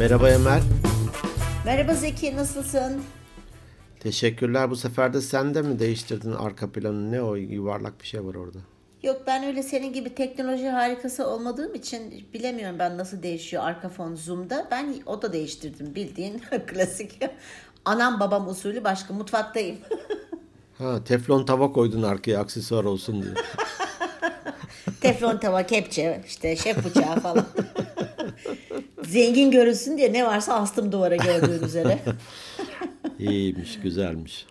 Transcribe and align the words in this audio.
Merhaba 0.00 0.30
Emel. 0.30 0.62
Merhaba 1.64 1.94
Zeki, 1.94 2.36
nasılsın? 2.36 3.02
Teşekkürler. 4.00 4.70
Bu 4.70 4.76
sefer 4.76 5.12
de 5.14 5.20
sen 5.20 5.54
de 5.54 5.62
mi 5.62 5.78
değiştirdin 5.78 6.32
arka 6.32 6.72
planı? 6.72 7.12
Ne 7.12 7.22
o 7.22 7.34
yuvarlak 7.34 8.00
bir 8.00 8.06
şey 8.06 8.24
var 8.24 8.34
orada. 8.34 8.58
Yok 9.02 9.22
ben 9.26 9.44
öyle 9.44 9.62
senin 9.62 9.92
gibi 9.92 10.14
teknoloji 10.14 10.68
harikası 10.68 11.26
olmadığım 11.26 11.74
için 11.74 12.28
bilemiyorum 12.34 12.78
ben 12.78 12.98
nasıl 12.98 13.22
değişiyor 13.22 13.62
arka 13.62 13.88
fon 13.88 14.14
zoom'da. 14.14 14.68
Ben 14.70 14.94
o 15.06 15.22
da 15.22 15.32
değiştirdim 15.32 15.94
bildiğin 15.94 16.38
klasik 16.66 17.18
anam 17.84 18.20
babam 18.20 18.48
usulü 18.48 18.84
başka 18.84 19.14
mutfaktayım. 19.14 19.76
Ha, 20.78 21.04
teflon 21.04 21.44
tava 21.44 21.72
koydun 21.72 22.02
arkaya 22.02 22.40
aksesuar 22.40 22.84
olsun 22.84 23.22
diye. 23.22 23.34
Teflon 25.00 25.36
tava, 25.36 25.62
kepçe, 25.62 26.22
işte 26.26 26.56
şef 26.56 26.84
bıçağı 26.84 27.20
falan. 27.20 27.46
Zengin 29.08 29.50
görünsün 29.50 29.98
diye 29.98 30.12
ne 30.12 30.26
varsa 30.26 30.54
astım 30.54 30.92
duvara 30.92 31.16
gördüğün 31.16 31.66
üzere. 31.66 31.98
İyiymiş, 33.18 33.80
güzelmiş. 33.80 34.46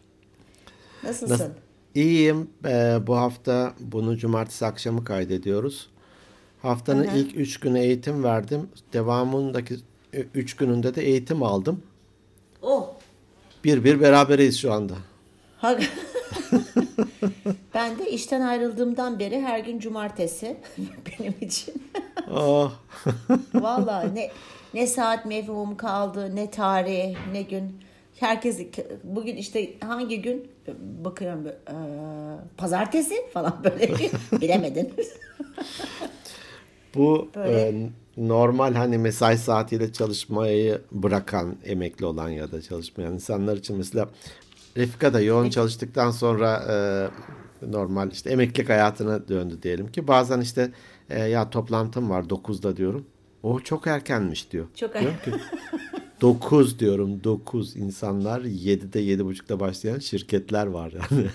Nasılsın? 1.04 1.34
Nasıl? 1.34 1.50
İyiyim. 1.96 2.50
Ee, 2.66 2.98
bu 3.08 3.18
hafta 3.18 3.74
bunu 3.80 4.18
cumartesi 4.18 4.66
akşamı 4.66 5.04
kaydediyoruz. 5.04 5.90
Haftanın 6.62 7.08
ilk 7.16 7.38
üç 7.38 7.60
günü 7.60 7.80
eğitim 7.80 8.24
verdim. 8.24 8.70
Devamındaki 8.94 9.76
üç 10.34 10.56
gününde 10.56 10.96
de 10.96 11.02
eğitim 11.06 11.44
aldım. 11.44 11.84
Oh. 12.62 12.88
Bir 13.64 13.84
bir 13.84 14.02
beraberiz 14.02 14.60
şu 14.60 14.74
anda. 14.74 14.94
Ben 17.74 18.00
de 18.00 18.12
işten 18.12 18.42
ayrıldığımdan 18.42 19.20
beri 19.20 19.42
her 19.42 19.60
gün 19.60 19.80
cumartesi 19.80 20.58
benim 21.20 21.34
için. 21.42 21.84
Oh. 22.34 22.72
Vallahi 23.54 24.16
ne 24.16 24.32
ne 24.74 24.88
saat 24.88 25.26
mevhumum 25.26 25.78
kaldı, 25.78 26.36
ne 26.36 26.52
tarih, 26.52 27.18
ne 27.32 27.42
gün. 27.42 27.80
Herkes 28.20 28.60
bugün 29.04 29.36
işte 29.36 29.70
hangi 29.80 30.22
gün 30.22 30.52
bakıyorum 31.04 31.46
eee, 31.46 31.74
pazartesi 32.58 33.16
falan 33.34 33.56
böyle 33.64 33.88
bilemedin. 34.42 34.94
Bu 36.96 37.30
Böyle. 37.36 37.62
e, 37.62 37.90
normal 38.18 38.74
hani 38.74 38.98
mesai 38.98 39.38
saatiyle 39.38 39.94
çalışmayı 39.94 40.82
bırakan 40.92 41.56
emekli 41.66 42.06
olan 42.06 42.30
ya 42.30 42.52
da 42.52 42.62
çalışmayan 42.62 43.14
insanlar 43.14 43.58
için 43.58 43.78
mesela 43.78 44.10
Refika 44.78 45.14
da 45.14 45.22
yoğun 45.22 45.50
çalıştıktan 45.50 46.12
sonra 46.12 46.64
e, 46.70 46.76
normal 47.72 48.12
işte 48.12 48.30
emeklilik 48.30 48.70
hayatına 48.70 49.28
döndü 49.28 49.60
diyelim 49.64 49.92
ki 49.92 50.08
bazen 50.08 50.42
işte 50.42 50.72
e, 51.10 51.20
ya 51.20 51.50
toplantım 51.50 52.10
var 52.10 52.24
9'da 52.24 52.78
diyorum. 52.78 53.06
O 53.44 53.60
çok 53.60 53.88
erkenmiş 53.88 54.52
diyor. 54.52 54.66
Çok 54.76 54.94
Diyorum 54.94 55.18
ki 55.26 55.32
9 56.22 56.80
diyorum 56.80 57.24
9 57.24 57.76
insanlar 57.76 58.42
7'de 58.42 59.02
7.30'da 59.02 59.60
başlayan 59.60 60.00
şirketler 60.00 60.68
var 60.68 60.92
yani. 60.92 61.28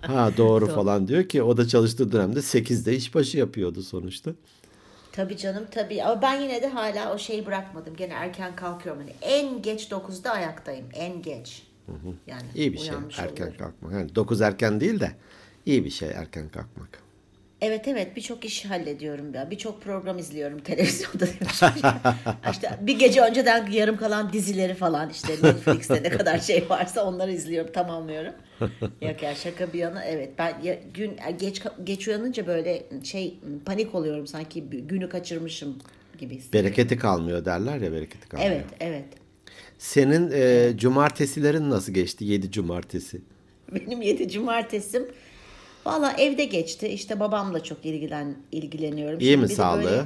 ha 0.00 0.30
doğru 0.36 0.66
falan 0.66 1.08
diyor 1.08 1.28
ki 1.28 1.42
o 1.42 1.56
da 1.56 1.68
çalıştığı 1.68 2.12
dönemde 2.12 2.38
8'de 2.38 2.96
işbaşı 2.96 3.38
yapıyordu 3.38 3.82
sonuçta. 3.82 4.30
Tabii 5.12 5.36
canım 5.36 5.64
tabii 5.70 6.02
ama 6.02 6.22
ben 6.22 6.40
yine 6.40 6.62
de 6.62 6.68
hala 6.68 7.14
o 7.14 7.18
şeyi 7.18 7.46
bırakmadım. 7.46 7.96
Gene 7.96 8.12
erken 8.12 8.56
kalkıyorum. 8.56 9.02
Hani 9.02 9.12
en 9.22 9.62
geç 9.62 9.90
9'da 9.90 10.30
ayaktayım. 10.30 10.86
En 10.92 11.22
geç. 11.22 11.62
Yani 12.26 12.42
İyi 12.54 12.72
bir 12.72 12.78
şey 12.78 12.94
erken 13.18 13.32
oluyorum. 13.32 13.56
kalkmak. 13.58 13.92
Yani 13.92 14.14
9 14.14 14.40
erken 14.40 14.80
değil 14.80 15.00
de 15.00 15.12
iyi 15.66 15.84
bir 15.84 15.90
şey 15.90 16.08
erken 16.08 16.48
kalkmak. 16.48 16.88
Evet 17.60 17.88
evet 17.88 18.16
birçok 18.16 18.44
iş 18.44 18.64
hallediyorum 18.64 19.34
ya. 19.34 19.50
Birçok 19.50 19.82
program 19.82 20.18
izliyorum 20.18 20.58
televizyonda. 20.64 21.24
işte 22.50 22.78
bir 22.80 22.98
gece 22.98 23.20
önceden 23.20 23.70
yarım 23.70 23.96
kalan 23.96 24.32
dizileri 24.32 24.74
falan 24.74 25.10
işte 25.10 25.32
Netflix'te 25.42 26.02
ne 26.02 26.08
kadar 26.08 26.38
şey 26.38 26.64
varsa 26.68 27.04
onları 27.04 27.32
izliyorum, 27.32 27.72
tamamlıyorum. 27.72 28.32
Yok 29.02 29.22
ya 29.22 29.34
şaka 29.34 29.72
bir 29.72 29.78
yana 29.78 30.04
evet 30.04 30.30
ben 30.38 30.62
ya, 30.62 30.76
gün 30.94 31.16
geç 31.38 31.62
geç 31.84 32.08
uyanınca 32.08 32.46
böyle 32.46 32.82
şey 33.04 33.38
panik 33.64 33.94
oluyorum 33.94 34.26
sanki 34.26 34.62
günü 34.62 35.08
kaçırmışım 35.08 35.78
gibi 36.18 36.34
hissediyorum. 36.34 36.66
Bereketi 36.66 36.98
kalmıyor 36.98 37.44
derler 37.44 37.78
ya 37.78 37.92
bereketi 37.92 38.28
kalmıyor. 38.28 38.50
Evet 38.52 38.66
evet. 38.80 39.04
Senin 39.78 40.30
e, 40.34 40.72
cumartesilerin 40.76 41.70
nasıl 41.70 41.92
geçti? 41.92 42.24
7 42.24 42.50
cumartesi. 42.50 43.20
Benim 43.74 44.02
7 44.02 44.28
cumartesim 44.28 45.06
valla 45.86 46.12
evde 46.18 46.44
geçti. 46.44 46.88
İşte 46.88 47.20
babamla 47.20 47.62
çok 47.62 47.86
ilgilen 47.86 48.36
ilgileniyorum. 48.52 49.20
İyi 49.20 49.36
mi 49.36 49.44
bir 49.44 49.48
de 49.48 49.54
sağlığı? 49.54 49.84
böyle- 49.84 50.04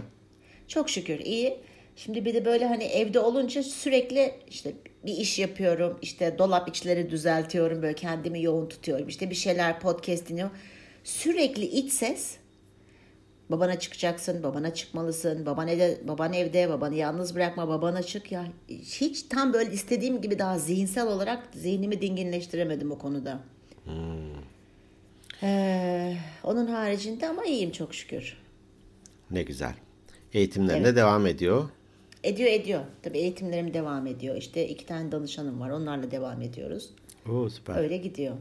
çok 0.69 0.91
şükür 0.91 1.19
iyi. 1.19 1.57
Şimdi 1.97 2.25
bir 2.25 2.35
de 2.35 2.45
böyle 2.45 2.67
hani 2.67 2.85
evde 2.85 3.21
olunca 3.21 3.63
sürekli 3.63 4.35
işte 4.49 4.73
bir 5.07 5.13
iş 5.17 5.39
yapıyorum. 5.39 5.99
İşte 6.03 6.39
dolap 6.39 6.69
içleri 6.69 7.11
düzeltiyorum. 7.11 7.83
Böyle 7.83 7.95
kendimi 7.95 8.43
yoğun 8.43 8.69
tutuyorum. 8.69 9.09
İşte 9.09 9.31
bir 9.31 9.35
şeyler 9.35 9.81
podcast 9.81 10.29
dinliyorum. 10.29 10.57
Sürekli 11.05 11.65
iç 11.65 11.93
ses. 11.93 12.37
Babana 13.51 13.79
çıkacaksın, 13.79 14.43
babana 14.43 14.75
çıkmalısın, 14.75 15.47
baban 15.47 15.69
evde, 15.69 16.01
baban 16.09 16.33
evde, 16.33 16.69
babanı 16.69 16.95
yalnız 16.95 17.35
bırakma, 17.35 17.69
babana 17.69 18.03
çık 18.03 18.33
ya. 18.33 18.45
Hiç 18.69 19.23
tam 19.23 19.53
böyle 19.53 19.73
istediğim 19.73 20.21
gibi 20.21 20.39
daha 20.39 20.59
zihinsel 20.59 21.07
olarak 21.07 21.49
zihnimi 21.55 22.01
dinginleştiremedim 22.01 22.93
o 22.93 22.99
konuda. 22.99 23.41
Ee, 23.87 23.91
onun 26.45 26.67
haricinde 26.67 27.29
ama 27.29 27.45
iyiyim 27.45 27.71
çok 27.73 27.95
şükür. 27.95 28.37
Ne 29.31 29.43
güzel. 29.43 29.75
Eğitimlerine 30.33 30.87
Evet. 30.87 30.97
devam 30.97 31.27
ediyor. 31.27 31.69
Ediyor 32.25 32.51
ediyor. 32.51 32.81
Tabii 33.03 33.19
eğitimlerim 33.19 33.75
devam 33.75 34.07
ediyor. 34.07 34.37
İşte 34.37 34.69
iki 34.69 34.87
tane 34.87 35.13
danışanım 35.13 35.61
var. 35.61 35.71
Onlarla 35.71 36.11
devam 36.11 36.43
ediyoruz. 36.43 36.91
Oo 37.31 37.49
süper. 37.49 37.77
Öyle 37.77 37.97
gidiyor. 37.97 38.35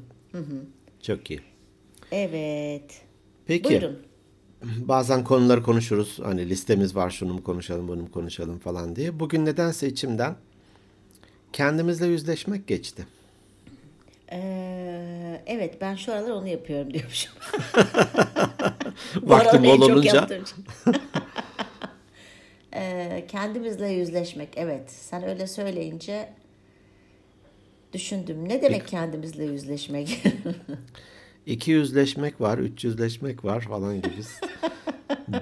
Çok 1.02 1.32
iyi. 1.32 1.42
Evet. 2.12 3.02
Peki. 3.48 3.70
Buyurun. 3.70 4.00
Bazen 4.64 5.24
konuları 5.24 5.64
konuşuruz. 5.64 6.20
Hani 6.24 6.50
listemiz 6.50 6.96
var 6.96 7.10
şunu 7.10 7.34
mu 7.34 7.44
konuşalım 7.44 7.88
bunu 7.88 8.02
mu 8.02 8.12
konuşalım 8.12 8.60
falan 8.60 8.96
diye. 8.96 9.20
Bugün 9.20 9.46
nedense 9.46 9.88
içimden 9.88 10.36
kendimizle 11.54 12.08
yüzleşmek 12.08 12.68
geçti. 12.68 13.08
Ee, 14.32 14.89
evet 15.46 15.82
ben 15.82 15.96
şu 15.96 16.14
aralar 16.14 16.30
onu 16.30 16.48
yapıyorum 16.48 16.94
diyormuşum. 16.94 17.34
Vaktim 19.22 19.64
bol 19.64 19.82
olunca. 19.82 20.28
şey. 20.28 20.40
Ee, 22.74 23.26
kendimizle 23.28 23.88
yüzleşmek. 23.90 24.50
Evet. 24.56 24.92
Sen 24.92 25.24
öyle 25.24 25.48
söyleyince 25.48 26.30
düşündüm. 27.94 28.50
Ne 28.50 28.62
demek 28.62 28.88
kendimizle 28.88 29.46
yüzleşmek? 29.46 30.24
İki 31.46 31.72
yüzleşmek 31.72 32.42
var, 32.42 32.58
üç 32.58 32.84
yüzleşmek 32.84 33.46
var 33.46 33.62
falan 33.62 33.96
gibi. 34.02 34.14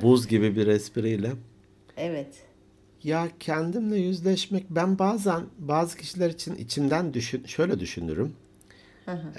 Buz 0.01 0.27
gibi 0.27 0.55
bir 0.55 0.67
espriyle. 0.67 1.31
evet. 1.97 2.27
Ya 3.03 3.27
kendimle 3.39 3.97
yüzleşmek 3.97 4.63
ben 4.69 4.99
bazen 4.99 5.41
bazı 5.59 5.97
kişiler 5.97 6.29
için 6.29 6.55
içimden 6.55 7.13
düşün 7.13 7.43
şöyle 7.45 7.79
düşünürüm. 7.79 8.33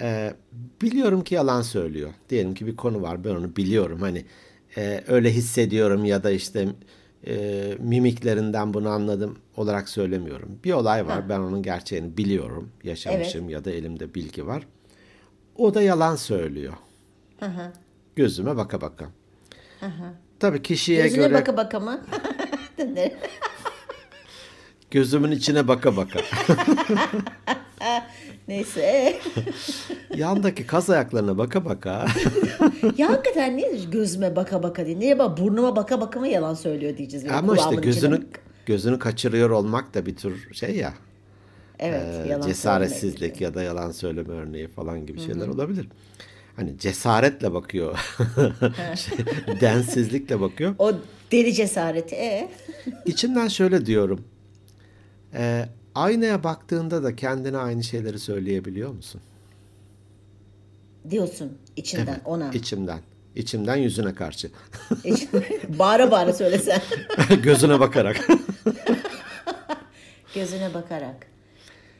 Ee, 0.00 0.34
biliyorum 0.82 1.24
ki 1.24 1.34
yalan 1.34 1.62
söylüyor. 1.62 2.10
Diyelim 2.30 2.54
ki 2.54 2.66
bir 2.66 2.76
konu 2.76 3.02
var 3.02 3.24
ben 3.24 3.30
onu 3.30 3.56
biliyorum. 3.56 4.00
Hani 4.00 4.24
e, 4.76 5.04
öyle 5.08 5.32
hissediyorum 5.32 6.04
ya 6.04 6.24
da 6.24 6.30
işte 6.30 6.68
e, 7.26 7.74
mimiklerinden 7.78 8.74
bunu 8.74 8.88
anladım 8.88 9.38
olarak 9.56 9.88
söylemiyorum. 9.88 10.58
Bir 10.64 10.72
olay 10.72 11.06
var 11.06 11.28
ben 11.28 11.38
onun 11.38 11.62
gerçeğini 11.62 12.16
biliyorum. 12.16 12.70
Yaşamışım 12.84 13.48
ya 13.48 13.64
da 13.64 13.70
elimde 13.70 14.14
bilgi 14.14 14.46
var. 14.46 14.66
O 15.56 15.74
da 15.74 15.82
yalan 15.82 16.16
söylüyor. 16.16 16.74
Gözüme 18.16 18.56
baka 18.56 18.80
baka. 18.80 19.08
Tabii 20.40 20.62
kişiye 20.62 21.02
Gözüne 21.02 21.22
göre 21.22 21.34
baka 21.34 21.56
baka 21.56 21.80
mı? 21.80 22.00
gözümün 24.90 25.30
içine 25.30 25.68
baka 25.68 25.96
baka. 25.96 26.20
Neyse. 28.48 29.16
Yandaki 30.16 30.66
kaz 30.66 30.90
ayaklarına 30.90 31.38
baka 31.38 31.64
baka. 31.64 32.06
ya 32.98 33.08
hakikaten 33.10 33.56
niye 33.56 33.72
gözüme 33.92 34.36
baka 34.36 34.62
baka 34.62 34.86
diye? 34.86 34.98
Niye 34.98 35.18
bak 35.18 35.38
burnuma 35.38 35.76
baka 35.76 36.00
baka 36.00 36.20
mı 36.20 36.28
yalan 36.28 36.54
söylüyor 36.54 36.96
diyeceğiz. 36.96 37.24
Böyle 37.24 37.36
Ama 37.36 37.56
işte 37.56 37.74
gözünü 37.74 38.14
içine- 38.14 38.26
gözünü 38.66 38.98
kaçırıyor 38.98 39.50
olmak 39.50 39.94
da 39.94 40.06
bir 40.06 40.16
tür 40.16 40.54
şey 40.54 40.76
ya. 40.76 40.94
Evet, 41.78 42.26
e, 42.26 42.28
yalan 42.28 42.46
cesaretsizlik 42.46 43.40
ya 43.40 43.54
da 43.54 43.62
yalan 43.62 43.90
söyleme 43.90 44.34
örneği 44.34 44.68
falan 44.68 45.06
gibi 45.06 45.20
şeyler 45.20 45.48
olabilir. 45.48 45.88
Hani 46.56 46.78
cesaretle 46.78 47.54
bakıyor. 47.54 47.98
Densizlikle 49.60 50.40
bakıyor. 50.40 50.74
O 50.78 50.92
deli 51.32 51.54
cesareti. 51.54 52.14
E? 52.14 52.48
İçimden 53.06 53.48
şöyle 53.48 53.86
diyorum. 53.86 54.24
E, 55.34 55.64
aynaya 55.98 56.44
baktığında 56.44 57.02
da 57.02 57.16
kendine 57.16 57.58
aynı 57.58 57.84
şeyleri 57.84 58.18
söyleyebiliyor 58.18 58.92
musun? 58.92 59.20
Diyorsun 61.10 61.58
içinden 61.76 62.20
ona. 62.24 62.50
İçimden. 62.50 63.00
İçimden 63.34 63.76
yüzüne 63.76 64.14
karşı. 64.14 64.50
bağıra 65.78 66.10
bağıra 66.10 66.32
söylesen. 66.32 66.82
Gözüne 67.42 67.80
bakarak. 67.80 68.28
Gözüne 70.34 70.74
bakarak. 70.74 71.26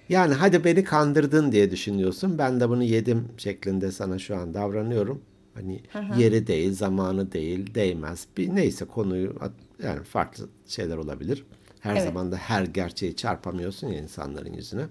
Yani 0.08 0.34
hadi 0.34 0.64
beni 0.64 0.84
kandırdın 0.84 1.52
diye 1.52 1.70
düşünüyorsun. 1.70 2.38
Ben 2.38 2.60
de 2.60 2.68
bunu 2.68 2.82
yedim 2.82 3.28
şeklinde 3.36 3.92
sana 3.92 4.18
şu 4.18 4.36
an 4.36 4.54
davranıyorum. 4.54 5.22
Hani 5.54 5.80
yeri 6.18 6.46
değil, 6.46 6.72
zamanı 6.72 7.32
değil, 7.32 7.74
değmez. 7.74 8.26
Bir 8.36 8.54
neyse 8.54 8.84
konuyu 8.84 9.34
yani 9.82 10.04
farklı 10.04 10.48
şeyler 10.66 10.96
olabilir. 10.96 11.44
Her 11.88 11.92
Evet. 11.92 12.04
zaman 12.04 12.32
da 12.32 12.36
her 12.36 12.62
gerçeği 12.64 13.16
çarpamıyorsun 13.16 13.86
ya 13.88 13.98
insanların 13.98 14.52
yüzüne. 14.52 14.86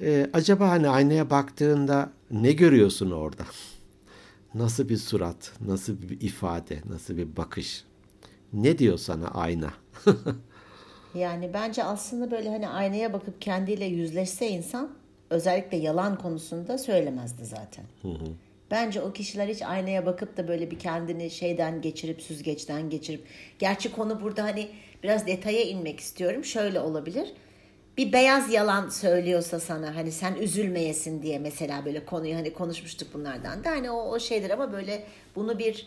Ee, 0.00 0.30
acaba 0.32 0.68
hani 0.68 0.88
aynaya 0.88 1.30
baktığında 1.30 2.10
ne 2.30 2.52
görüyorsun 2.52 3.10
orada? 3.10 3.42
Nasıl 4.54 4.88
bir 4.88 4.96
surat, 4.96 5.52
nasıl 5.66 6.02
bir 6.02 6.20
ifade, 6.20 6.78
nasıl 6.88 7.16
bir 7.16 7.36
bakış? 7.36 7.84
Ne 8.52 8.78
diyor 8.78 8.98
sana 8.98 9.28
ayna? 9.28 9.70
Yani 11.14 11.50
bence 11.54 11.84
aslında 11.84 12.30
böyle 12.30 12.48
hani 12.50 12.68
aynaya 12.68 13.12
bakıp 13.12 13.40
kendiyle 13.40 13.84
yüzleşse 13.84 14.48
insan 14.48 14.90
özellikle 15.30 15.76
yalan 15.76 16.18
konusunda 16.18 16.78
söylemezdi 16.78 17.44
zaten. 17.44 17.84
Bence 18.70 19.00
o 19.02 19.12
kişiler 19.12 19.48
hiç 19.48 19.62
aynaya 19.62 20.06
bakıp 20.06 20.36
da 20.36 20.48
böyle 20.48 20.70
bir 20.70 20.78
kendini 20.78 21.30
şeyden 21.30 21.80
geçirip 21.80 22.22
süzgeçten 22.22 22.90
geçirip 22.90 23.24
gerçi 23.58 23.92
konu 23.92 24.20
burada 24.20 24.42
hani 24.42 24.68
biraz 25.02 25.26
detaya 25.26 25.62
inmek 25.62 26.00
istiyorum. 26.00 26.44
Şöyle 26.44 26.80
olabilir. 26.80 27.32
Bir 27.96 28.12
beyaz 28.12 28.52
yalan 28.52 28.88
söylüyorsa 28.88 29.60
sana 29.60 29.96
hani 29.96 30.12
sen 30.12 30.34
üzülmeyesin 30.34 31.22
diye 31.22 31.38
mesela 31.38 31.84
böyle 31.84 32.06
konuyu 32.06 32.36
hani 32.36 32.52
konuşmuştuk 32.52 33.14
bunlardan 33.14 33.64
da 33.64 33.70
hani 33.70 33.90
o, 33.90 34.10
o 34.10 34.18
şeydir 34.20 34.50
ama 34.50 34.72
böyle 34.72 35.04
bunu 35.36 35.58
bir 35.58 35.86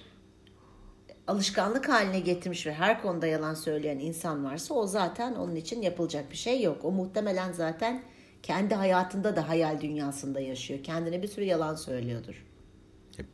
alışkanlık 1.27 1.89
haline 1.89 2.19
getirmiş 2.19 2.67
ve 2.67 2.73
her 2.73 3.01
konuda 3.01 3.27
yalan 3.27 3.53
söyleyen 3.53 3.99
insan 3.99 4.45
varsa 4.45 4.73
o 4.73 4.87
zaten 4.87 5.35
onun 5.35 5.55
için 5.55 5.81
yapılacak 5.81 6.31
bir 6.31 6.37
şey 6.37 6.61
yok. 6.61 6.85
O 6.85 6.91
muhtemelen 6.91 7.51
zaten 7.51 8.03
kendi 8.43 8.75
hayatında 8.75 9.35
da 9.35 9.49
hayal 9.49 9.81
dünyasında 9.81 10.39
yaşıyor. 10.39 10.83
Kendine 10.83 11.21
bir 11.21 11.27
sürü 11.27 11.45
yalan 11.45 11.75
söylüyordur. 11.75 12.45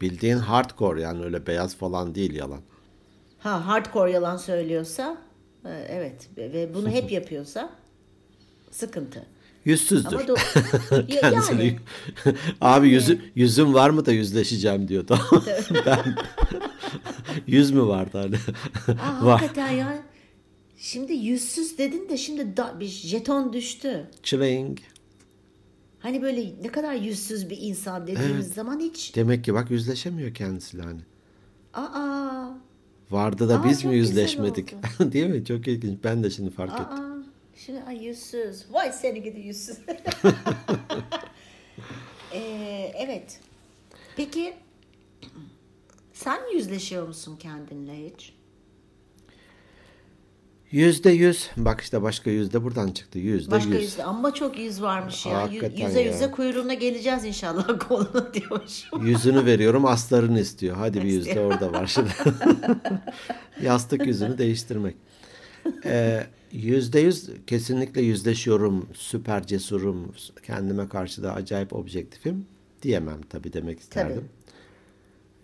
Bildiğin 0.02 0.38
hardcore 0.38 1.02
yani 1.02 1.24
öyle 1.24 1.48
beyaz 1.48 1.76
falan 1.76 2.16
değil 2.16 2.36
yalan. 2.36 2.62
Ha 3.40 3.68
hardcore 3.68 4.12
yalan 4.12 4.38
söylüyorsa 4.38 5.18
evet 5.70 6.30
ve 6.38 6.74
bunu 6.74 6.90
hep 6.90 7.12
yapıyorsa 7.12 7.70
sıkıntı. 8.72 9.26
Yüzsüzdür. 9.66 10.14
Ama 10.16 10.22
do- 10.22 11.08
Kendisini 11.22 11.66
yani 11.66 11.80
abi 12.62 12.90
yüzü, 12.90 13.22
yüzüm 13.36 13.74
var 13.74 13.90
mı 13.90 14.06
da 14.06 14.12
yüzleşeceğim 14.12 14.88
diyor. 14.88 15.08
Tamam. 15.08 15.44
ben 15.86 16.16
yüz 17.48 17.72
mü 17.72 17.82
vardı 17.82 18.18
hani? 18.18 18.36
Aa, 19.00 19.26
var. 19.26 19.40
hakikaten 19.40 19.70
ya. 19.72 20.04
Şimdi 20.78 21.14
yüzsüz 21.14 21.78
dedin 21.78 22.10
de 22.10 22.18
şimdi 22.18 22.58
da, 22.58 22.80
bir 22.80 22.86
jeton 22.88 23.54
düştü. 23.54 24.10
Çiling. 24.24 24.80
Hani 26.00 26.22
böyle 26.22 26.42
ne 26.62 26.68
kadar 26.68 26.94
yüzsüz 26.94 27.50
bir 27.50 27.58
insan 27.62 28.08
dediğimiz 28.08 28.54
zaman 28.54 28.80
hiç 28.80 29.16
Demek 29.16 29.44
ki 29.44 29.54
bak 29.54 29.72
yüzleşemiyor 29.72 30.34
kendisiyle 30.34 30.84
hani. 30.84 31.02
aa 31.74 32.50
Vardı 33.12 33.50
da 33.50 33.60
Aa, 33.60 33.64
biz 33.64 33.86
mi 33.86 33.96
yüzleşmedik? 33.96 34.74
Değil 35.00 35.28
mi? 35.28 35.46
Çok 35.46 35.68
ilginç. 35.68 36.00
Ben 36.04 36.24
de 36.24 36.30
şimdi 36.30 36.50
fark 36.52 36.72
ettim. 36.74 36.86
Aa, 36.86 37.24
şimdi 37.56 37.84
ay 37.84 38.06
yüzsüz. 38.06 38.66
Vay 38.72 38.92
seni 38.92 39.24
gidi 39.24 39.40
yüzsüz. 39.40 39.78
Ee, 42.34 42.92
evet. 42.98 43.40
Peki 44.16 44.54
sen 46.14 46.40
yüzleşiyor 46.54 47.08
musun 47.08 47.38
kendinle 47.40 48.06
hiç? 48.06 48.34
Yüzde 50.72 51.10
yüz. 51.10 51.50
Bak 51.58 51.82
işte 51.82 52.02
başka 52.02 52.30
yüzde 52.32 52.64
buradan 52.64 52.92
çıktı. 52.92 53.20
Yüzde 53.20 53.52
Başka 53.52 53.70
yüz. 53.70 53.84
yüzde 53.84 54.04
ama 54.04 54.34
çok 54.34 54.60
yüz 54.60 54.82
varmış 54.82 55.26
ya. 55.26 55.32
Yü- 55.32 55.36
Hakikaten 55.36 55.88
yüze 55.88 56.02
ya. 56.02 56.12
yüze 56.12 56.32
kuyruğuna 56.32 56.74
geleceğiz 56.74 57.26
inşallah 57.26 57.80
konuna 57.88 58.34
diyormuşum. 58.34 59.06
Yüzünü 59.06 59.46
veriyorum 59.46 59.86
aslarını 59.86 60.40
istiyor. 60.40 60.76
Hadi 60.78 60.98
bir 60.98 61.08
yüzde 61.08 61.40
orada 61.40 61.72
var 61.74 61.88
şimdi. 61.88 62.10
Yastık 63.64 64.06
yüzünü 64.08 64.38
değiştirmek. 64.38 64.96
Ee, 65.86 66.24
Yüzde 66.52 67.00
yüz 67.00 67.30
kesinlikle 67.48 68.02
yüzleşiyorum. 68.02 68.90
Süper 68.94 69.48
cesurum. 69.48 70.14
Kendime 70.44 70.90
karşı 70.90 71.24
da 71.24 71.34
acayip 71.34 71.74
objektifim. 71.74 72.46
Diyemem 72.82 73.22
tabii 73.30 73.54
demek 73.54 73.80
isterdim. 73.80 74.26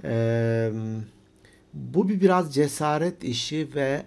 Ee, 0.04 0.72
bu 1.74 2.10
bir 2.10 2.22
biraz 2.22 2.54
cesaret 2.54 3.24
işi 3.24 3.68
ve 3.76 4.06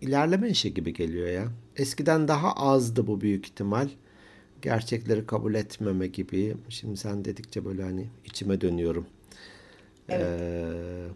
ilerleme 0.00 0.48
işi 0.48 0.74
gibi 0.74 0.94
geliyor 0.94 1.28
ya. 1.28 1.48
Eskiden 1.76 2.28
daha 2.28 2.52
azdı 2.52 3.06
bu 3.06 3.20
büyük 3.20 3.46
ihtimal. 3.46 3.88
Gerçekleri 4.62 5.26
kabul 5.26 5.54
etmeme 5.54 6.06
gibi. 6.06 6.56
Şimdi 6.68 6.96
sen 6.96 7.24
dedikçe 7.24 7.64
böyle 7.64 7.82
hani 7.82 8.06
içime 8.24 8.60
dönüyorum. 8.60 9.06
Ee, 10.10 11.06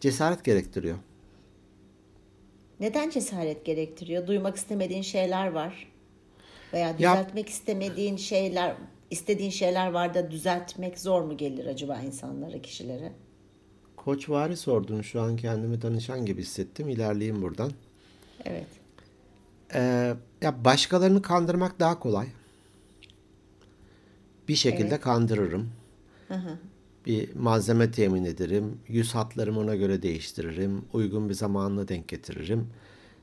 cesaret 0.00 0.44
gerektiriyor. 0.44 0.98
Neden 2.80 3.10
cesaret 3.10 3.64
gerektiriyor? 3.64 4.26
Duymak 4.26 4.56
istemediğin 4.56 5.02
şeyler 5.02 5.46
var. 5.46 5.92
Veya 6.72 6.86
Ya- 6.88 6.96
düzeltmek 6.98 7.48
istemediğin 7.48 8.16
şeyler, 8.16 8.74
istediğin 9.10 9.50
şeyler 9.50 9.90
var 9.90 10.14
da 10.14 10.30
düzeltmek 10.30 10.98
zor 10.98 11.22
mu 11.22 11.36
gelir 11.36 11.66
acaba 11.66 12.00
insanlara, 12.00 12.62
kişilere? 12.62 13.12
Koçvari 14.04 14.56
sordun. 14.56 15.02
Şu 15.02 15.20
an 15.20 15.36
kendimi 15.36 15.82
danışan 15.82 16.26
gibi 16.26 16.42
hissettim. 16.42 16.88
İlerleyeyim 16.88 17.42
buradan. 17.42 17.72
Evet. 18.44 18.66
Ee, 19.74 20.14
ya 20.42 20.64
başkalarını 20.64 21.22
kandırmak 21.22 21.80
daha 21.80 21.98
kolay. 21.98 22.26
Bir 24.48 24.54
şekilde 24.54 25.00
kandırırım. 25.00 25.70
Bir 27.06 27.34
malzeme 27.34 27.90
temin 27.90 28.24
ederim. 28.24 28.78
Yüz 28.88 29.14
hatlarımı 29.14 29.60
ona 29.60 29.76
göre 29.76 30.02
değiştiririm. 30.02 30.84
Uygun 30.92 31.28
bir 31.28 31.34
zamanla 31.34 31.88
denk 31.88 32.08
getiririm. 32.08 32.66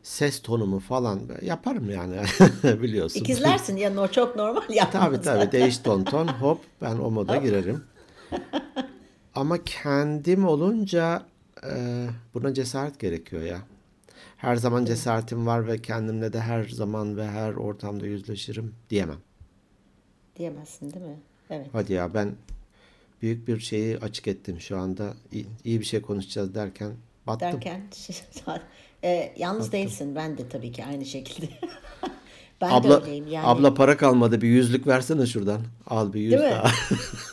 Ses 0.04 0.42
tonumu 0.42 0.80
falan 0.80 1.22
yaparım 1.42 1.90
yani 1.90 2.18
biliyorsun. 2.82 3.20
İkizlersin 3.20 3.78
ya 3.78 3.94
no, 3.94 4.08
çok 4.08 4.36
normal 4.36 4.70
yapmanız. 4.70 5.06
Tabii 5.06 5.22
tabii 5.22 5.52
değiş 5.52 5.78
ton 5.78 6.04
ton 6.04 6.28
hop 6.28 6.62
ben 6.82 6.96
o 6.98 7.12
moda 7.12 7.36
girerim. 7.36 7.84
Ama 9.38 9.64
kendim 9.64 10.48
olunca 10.48 11.26
e, 11.64 12.08
buna 12.34 12.54
cesaret 12.54 13.00
gerekiyor 13.00 13.42
ya. 13.42 13.60
Her 14.38 14.56
zaman 14.56 14.86
cesaretim 14.86 15.48
var 15.48 15.68
ve 15.68 15.82
kendimle 15.82 16.34
de 16.34 16.40
her 16.40 16.64
zaman 16.64 17.18
ve 17.18 17.28
her 17.28 17.54
ortamda 17.54 18.06
yüzleşirim 18.06 18.76
diyemem. 18.90 19.18
Diyemezsin 20.36 20.94
değil 20.94 21.06
mi? 21.06 21.20
Evet. 21.50 21.68
Hadi 21.72 21.94
ya 21.94 22.14
ben 22.14 22.36
büyük 23.22 23.48
bir 23.48 23.60
şeyi 23.60 23.98
açık 23.98 24.28
ettim 24.28 24.60
şu 24.60 24.78
anda. 24.78 25.14
İyi, 25.32 25.48
iyi 25.64 25.80
bir 25.80 25.86
şey 25.86 26.02
konuşacağız 26.02 26.56
derken 26.56 26.92
battım. 27.28 27.52
Derken 27.52 27.82
e, 29.04 29.34
yalnız 29.38 29.72
değilsin. 29.72 30.16
Ben 30.16 30.38
de 30.38 30.50
tabii 30.50 30.72
ki 30.72 30.86
aynı 30.86 31.06
şekilde. 31.06 31.50
ben 32.62 32.70
de 32.70 32.74
abla, 32.74 33.02
öyleyim. 33.02 33.28
Yani 33.28 33.48
abla 33.48 33.74
para 33.74 33.98
kalmadı 33.98 34.42
bir 34.42 34.48
yüzlük 34.48 34.88
versene 34.88 35.26
şuradan. 35.26 35.62
Al 35.88 36.14
bir 36.14 36.22
yüz 36.22 36.32
Değil 36.32 36.44
mi? 36.44 36.62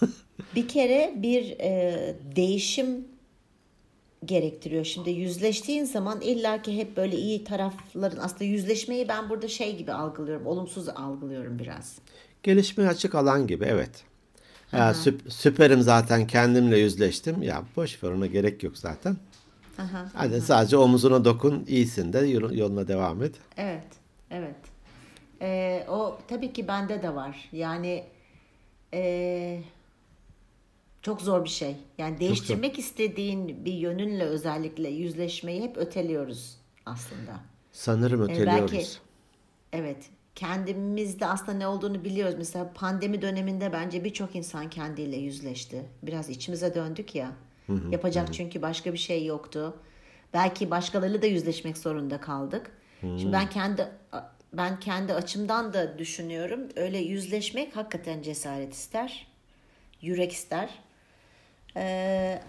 bir 0.54 0.68
kere 0.68 1.12
bir 1.16 1.50
e, 1.60 2.14
değişim 2.36 3.08
gerektiriyor. 4.24 4.84
Şimdi 4.84 5.10
yüzleştiğin 5.10 5.84
zaman 5.84 6.20
illaki 6.20 6.76
hep 6.76 6.96
böyle 6.96 7.16
iyi 7.16 7.44
tarafların 7.44 8.18
aslında 8.22 8.44
yüzleşmeyi 8.44 9.08
ben 9.08 9.30
burada 9.30 9.48
şey 9.48 9.76
gibi 9.76 9.92
algılıyorum. 9.92 10.46
Olumsuz 10.46 10.88
algılıyorum 10.88 11.58
biraz. 11.58 11.98
Gelişmeye 12.42 12.88
açık 12.88 13.14
alan 13.14 13.46
gibi 13.46 13.64
evet. 13.64 14.04
Ya, 14.72 14.90
süp- 14.90 15.30
süperim 15.30 15.80
zaten 15.82 16.26
kendimle 16.26 16.78
yüzleştim. 16.78 17.42
Ya 17.42 17.62
boş 17.76 18.04
ver 18.04 18.10
ona 18.10 18.26
gerek 18.26 18.62
yok 18.62 18.78
zaten. 18.78 19.16
Aha. 19.78 20.10
Hadi 20.14 20.40
sadece 20.40 20.76
omuzuna 20.76 21.24
dokun 21.24 21.64
iyisin 21.68 22.12
de 22.12 22.18
yol- 22.18 22.52
yoluna 22.52 22.88
devam 22.88 23.22
et. 23.22 23.34
Evet, 23.56 23.84
evet. 24.30 24.56
Ee, 25.40 25.86
o 25.88 26.18
tabii 26.28 26.52
ki 26.52 26.68
bende 26.68 27.02
de 27.02 27.14
var. 27.14 27.48
Yani 27.52 28.04
ee, 28.94 29.60
çok 31.04 31.22
zor 31.22 31.44
bir 31.44 31.48
şey. 31.48 31.76
Yani 31.98 32.20
değiştirmek 32.20 32.78
istediğin 32.78 33.64
bir 33.64 33.72
yönünle 33.72 34.24
özellikle 34.24 34.88
yüzleşmeyi 34.88 35.62
hep 35.62 35.76
öteliyoruz 35.76 36.56
aslında. 36.86 37.40
Sanırım 37.72 38.20
Ee, 38.20 38.24
öteliyoruz. 38.24 38.72
belki 38.72 38.86
evet 39.72 39.96
kendimizde 40.34 41.26
aslında 41.26 41.52
ne 41.52 41.66
olduğunu 41.66 42.04
biliyoruz. 42.04 42.34
Mesela 42.38 42.72
pandemi 42.74 43.22
döneminde 43.22 43.72
bence 43.72 44.04
birçok 44.04 44.36
insan 44.36 44.70
kendiyle 44.70 45.16
yüzleşti. 45.16 45.82
Biraz 46.02 46.30
içimize 46.30 46.74
döndük 46.74 47.14
ya. 47.14 47.32
Yapacak 47.90 48.34
çünkü 48.34 48.62
başka 48.62 48.92
bir 48.92 48.98
şey 48.98 49.26
yoktu. 49.26 49.76
Belki 50.34 50.70
başkalarıyla 50.70 51.22
da 51.22 51.26
yüzleşmek 51.26 51.78
zorunda 51.78 52.20
kaldık. 52.20 52.70
Şimdi 53.00 53.32
ben 53.32 53.50
kendi 53.50 53.88
ben 54.52 54.80
kendi 54.80 55.14
açımdan 55.14 55.72
da 55.72 55.98
düşünüyorum. 55.98 56.60
Öyle 56.76 56.98
yüzleşmek 56.98 57.76
hakikaten 57.76 58.22
cesaret 58.22 58.72
ister. 58.74 59.26
Yürek 60.00 60.32
ister. 60.32 60.70
Ee, 61.76 62.40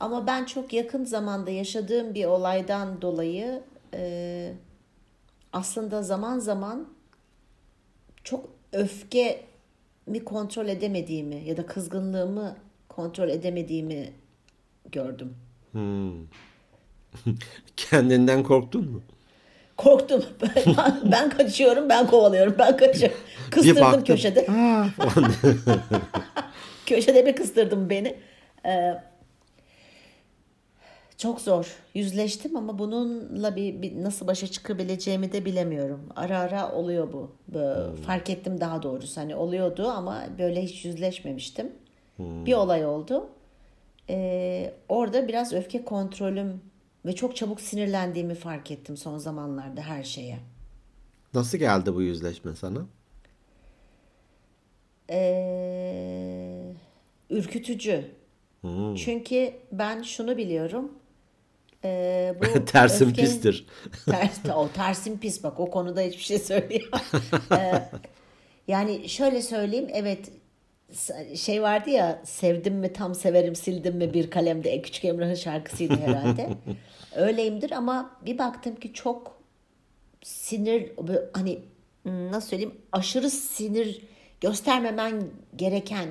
ama 0.00 0.26
ben 0.26 0.44
çok 0.44 0.72
yakın 0.72 1.04
zamanda 1.04 1.50
yaşadığım 1.50 2.14
bir 2.14 2.24
olaydan 2.24 3.02
dolayı 3.02 3.60
e, 3.94 4.52
aslında 5.52 6.02
zaman 6.02 6.38
zaman 6.38 6.88
çok 8.24 8.48
öfkemi 8.72 10.24
kontrol 10.24 10.68
edemediğimi 10.68 11.44
ya 11.44 11.56
da 11.56 11.66
kızgınlığımı 11.66 12.56
kontrol 12.88 13.28
edemediğimi 13.28 14.10
gördüm. 14.92 15.34
Kendinden 17.76 18.42
korktun 18.42 18.90
mu? 18.90 19.02
Korktum. 19.76 20.24
Ben, 20.76 21.12
ben 21.12 21.30
kaçıyorum, 21.30 21.88
ben 21.88 22.06
kovalıyorum, 22.06 22.54
ben 22.58 22.76
kaçıyorum. 22.76 23.18
Kıstırdım 23.50 24.04
köşede. 24.04 24.44
Falan. 24.44 24.90
Köşede 26.86 27.26
bir 27.26 27.36
kıstırdım 27.36 27.90
beni. 27.90 28.16
Ee, 28.68 29.02
çok 31.18 31.40
zor. 31.40 31.76
Yüzleştim 31.94 32.56
ama 32.56 32.78
bununla 32.78 33.56
bir, 33.56 33.82
bir 33.82 34.02
nasıl 34.02 34.26
başa 34.26 34.46
çıkabileceğimi 34.46 35.32
de 35.32 35.44
bilemiyorum. 35.44 36.00
Ara 36.16 36.38
ara 36.38 36.72
oluyor 36.72 37.12
bu. 37.12 37.32
Böyle 37.48 37.96
Fark 37.96 38.30
ettim 38.30 38.60
daha 38.60 38.82
doğrusu. 38.82 39.20
Hani 39.20 39.36
oluyordu 39.36 39.88
ama 39.88 40.24
böyle 40.38 40.62
hiç 40.62 40.84
yüzleşmemiştim. 40.84 41.72
Bir 42.18 42.54
olay 42.54 42.86
oldu. 42.86 43.28
Ee, 44.10 44.74
orada 44.88 45.28
biraz 45.28 45.52
öfke 45.52 45.84
kontrolüm 45.84 46.60
ve 47.06 47.14
çok 47.14 47.36
çabuk 47.36 47.60
sinirlendiğimi 47.60 48.34
fark 48.34 48.70
ettim 48.70 48.96
son 48.96 49.18
zamanlarda 49.18 49.80
her 49.82 50.02
şeye. 50.02 50.38
Nasıl 51.34 51.58
geldi 51.58 51.94
bu 51.94 52.02
yüzleşme 52.02 52.54
sana? 52.54 52.80
Ee, 55.10 56.72
ürkütücü. 57.30 58.10
Çünkü 58.96 59.52
ben 59.72 60.02
şunu 60.02 60.36
biliyorum. 60.36 60.92
Ee, 61.84 62.34
bu 62.40 62.64
Tersim 62.64 63.08
öfkenin- 63.08 63.26
pistir. 63.26 63.66
Ters, 64.04 64.38
o 64.56 64.68
tersim 64.68 65.18
pis 65.18 65.42
bak 65.42 65.60
o 65.60 65.70
konuda 65.70 66.00
hiçbir 66.00 66.22
şey 66.22 66.38
söyleyemem. 66.38 67.00
Yani 68.68 69.08
şöyle 69.08 69.42
söyleyeyim 69.42 69.88
evet 69.92 70.30
şey 71.34 71.62
vardı 71.62 71.90
ya 71.90 72.22
sevdim 72.24 72.74
mi 72.74 72.92
tam 72.92 73.14
severim 73.14 73.56
sildim 73.56 73.96
mi 73.96 74.14
bir 74.14 74.30
kalemde 74.30 74.70
E 74.70 74.82
Küçük 74.82 75.04
Emrah'ın 75.04 75.34
şarkısıydı 75.34 75.94
herhalde. 75.96 76.48
Öyleyimdir 77.16 77.70
ama 77.70 78.16
bir 78.26 78.38
baktım 78.38 78.76
ki 78.76 78.92
çok 78.92 79.38
sinir 80.22 80.92
hani 81.32 81.58
hmm, 82.02 82.32
nasıl 82.32 82.48
söyleyeyim 82.48 82.74
aşırı 82.92 83.30
sinir 83.30 84.02
göstermemen 84.40 85.22
gereken 85.56 86.08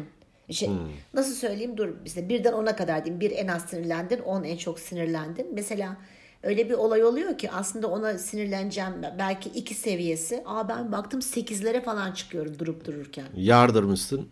şey 0.53 0.69
nasıl 1.13 1.33
söyleyeyim? 1.33 1.77
Dur 1.77 1.89
işte 2.05 2.29
birden 2.29 2.53
ona 2.53 2.75
kadar 2.75 3.05
diyeyim. 3.05 3.19
Bir 3.19 3.31
en 3.31 3.47
az 3.47 3.61
sinirlendin 3.65 4.19
on 4.19 4.43
en 4.43 4.57
çok 4.57 4.79
sinirlendin. 4.79 5.47
Mesela 5.53 5.97
öyle 6.43 6.69
bir 6.69 6.73
olay 6.73 7.03
oluyor 7.03 7.37
ki 7.37 7.51
aslında 7.51 7.87
ona 7.87 8.17
sinirleneceğim 8.17 8.93
belki 9.19 9.49
iki 9.49 9.73
seviyesi. 9.73 10.43
Aa 10.45 10.69
ben 10.69 10.91
baktım 10.91 11.21
sekizlere 11.21 11.81
falan 11.81 12.11
çıkıyorum 12.11 12.59
durup 12.59 12.85
dururken. 12.85 13.25
Yardırmışsın. 13.35 14.27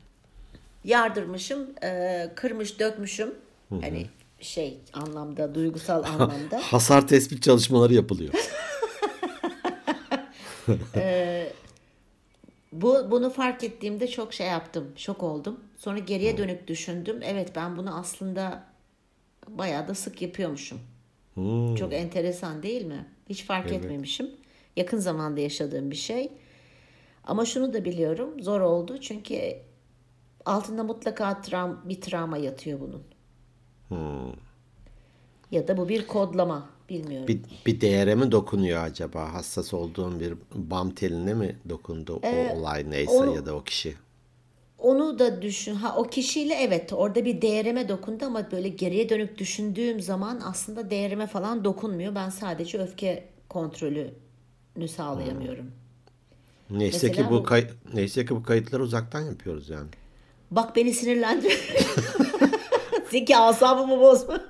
yardırmışım 0.83 1.67
e, 1.83 2.31
kırmış 2.35 2.79
dökmüşüm. 2.79 3.33
Hani 3.81 4.07
şey 4.39 4.77
anlamda 4.93 5.55
duygusal 5.55 6.03
anlamda. 6.03 6.61
Hasar 6.61 7.07
tespit 7.07 7.43
çalışmaları 7.43 7.93
yapılıyor. 7.93 8.33
Bu 12.81 13.11
bunu 13.11 13.29
fark 13.29 13.63
ettiğimde 13.63 14.07
çok 14.07 14.33
şey 14.33 14.47
yaptım, 14.47 14.91
şok 14.95 15.23
oldum. 15.23 15.59
Sonra 15.77 15.99
geriye 15.99 16.37
dönüp 16.37 16.67
düşündüm. 16.67 17.19
Evet 17.23 17.51
ben 17.55 17.77
bunu 17.77 17.99
aslında 17.99 18.63
bayağı 19.47 19.87
da 19.87 19.95
sık 19.95 20.21
yapıyormuşum. 20.21 20.79
Çok 21.75 21.93
enteresan 21.93 22.63
değil 22.63 22.85
mi? 22.85 23.05
Hiç 23.29 23.43
fark 23.43 23.71
etmemişim. 23.71 24.31
Yakın 24.75 24.97
zamanda 24.97 25.39
yaşadığım 25.41 25.91
bir 25.91 25.95
şey. 25.95 26.31
Ama 27.23 27.45
şunu 27.45 27.73
da 27.73 27.85
biliyorum, 27.85 28.43
zor 28.43 28.61
oldu 28.61 29.01
çünkü 29.01 29.57
altında 30.45 30.83
mutlaka 30.83 31.41
travma, 31.41 31.89
bir 31.89 32.01
travma 32.01 32.37
yatıyor 32.37 32.79
bunun. 32.79 33.03
Ya 35.51 35.67
da 35.67 35.77
bu 35.77 35.89
bir 35.89 36.07
kodlama, 36.07 36.69
bilmiyorum. 36.89 37.27
Bir, 37.27 37.39
bir 37.65 37.81
değere 37.81 38.15
mi 38.15 38.31
dokunuyor 38.31 38.83
acaba? 38.83 39.33
Hassas 39.33 39.73
olduğun 39.73 40.19
bir 40.19 40.33
bam 40.53 40.91
teline 40.91 41.33
mi 41.33 41.55
dokundu 41.69 42.19
o 42.23 42.53
olay 42.57 42.85
neyse 42.91 43.11
onu- 43.11 43.35
ya 43.35 43.45
da 43.45 43.55
o 43.55 43.63
kişi? 43.63 43.95
Onu 44.77 45.19
da 45.19 45.41
düşün. 45.41 45.75
Ha 45.75 45.95
o 45.97 46.03
kişiyle 46.03 46.53
evet 46.53 46.93
orada 46.93 47.25
bir 47.25 47.41
değerime 47.41 47.89
dokundu 47.89 48.25
ama 48.25 48.51
böyle 48.51 48.69
geriye 48.69 49.09
dönüp 49.09 49.37
düşündüğüm 49.37 49.99
zaman 50.01 50.41
aslında 50.45 50.89
değerime 50.89 51.27
falan 51.27 51.63
dokunmuyor. 51.63 52.15
Ben 52.15 52.29
sadece 52.29 52.77
öfke 52.77 53.27
kontrolünü 53.49 54.87
sağlayamıyorum. 54.87 55.71
Neyse 56.69 57.07
Mesela 57.07 57.27
ki 57.27 57.33
bu 57.33 57.39
bu- 57.39 57.43
kay- 57.43 57.69
neyse 57.93 58.25
ki 58.25 58.35
bu 58.35 58.43
kayıtları 58.43 58.83
uzaktan 58.83 59.21
yapıyoruz 59.21 59.69
yani. 59.69 59.87
Bak 60.51 60.75
beni 60.75 60.93
sinirlendir. 60.93 61.75
Zeki 63.11 63.37
asabımı 63.37 63.99
bozma. 63.99 64.41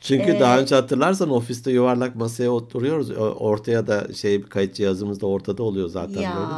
Çünkü 0.00 0.30
Ee, 0.32 0.40
daha 0.40 0.58
önce 0.60 0.74
hatırlarsan 0.74 1.30
ofiste 1.30 1.70
yuvarlak 1.70 2.16
masaya 2.16 2.50
oturuyoruz. 2.50 3.10
Ortaya 3.18 3.86
da 3.86 4.14
şey 4.14 4.42
kayıt 4.42 4.74
cihazımız 4.74 5.20
da 5.20 5.26
ortada 5.26 5.62
oluyor 5.62 5.88
zaten 5.88 6.20
Ya, 6.22 6.36
böyle. 6.36 6.52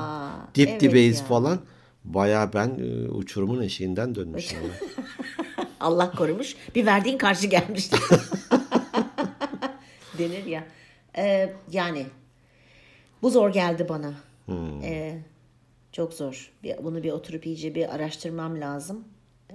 Dip 0.54 0.68
evet 0.68 0.80
dibeyiz 0.80 1.18
ya. 1.20 1.24
falan. 1.26 1.58
Baya 2.04 2.50
ben 2.54 2.68
e, 2.68 3.08
uçurumun 3.08 3.62
eşiğinden 3.62 4.14
dönmüşüm. 4.14 4.58
Allah 5.80 6.10
korumuş. 6.10 6.56
Bir 6.74 6.86
verdiğin 6.86 7.18
karşı 7.18 7.46
gelmiş. 7.46 7.90
Denir 10.18 10.46
ya. 10.46 10.64
Ee, 11.16 11.52
yani 11.70 12.06
bu 13.22 13.30
zor 13.30 13.52
geldi 13.52 13.86
bana. 13.88 14.12
Ee, 14.82 15.18
çok 15.92 16.12
zor. 16.12 16.50
Bir- 16.62 16.84
Bunu 16.84 17.02
bir 17.02 17.12
oturup 17.12 17.46
iyice 17.46 17.74
bir 17.74 17.94
araştırmam 17.94 18.60
lazım. 18.60 19.04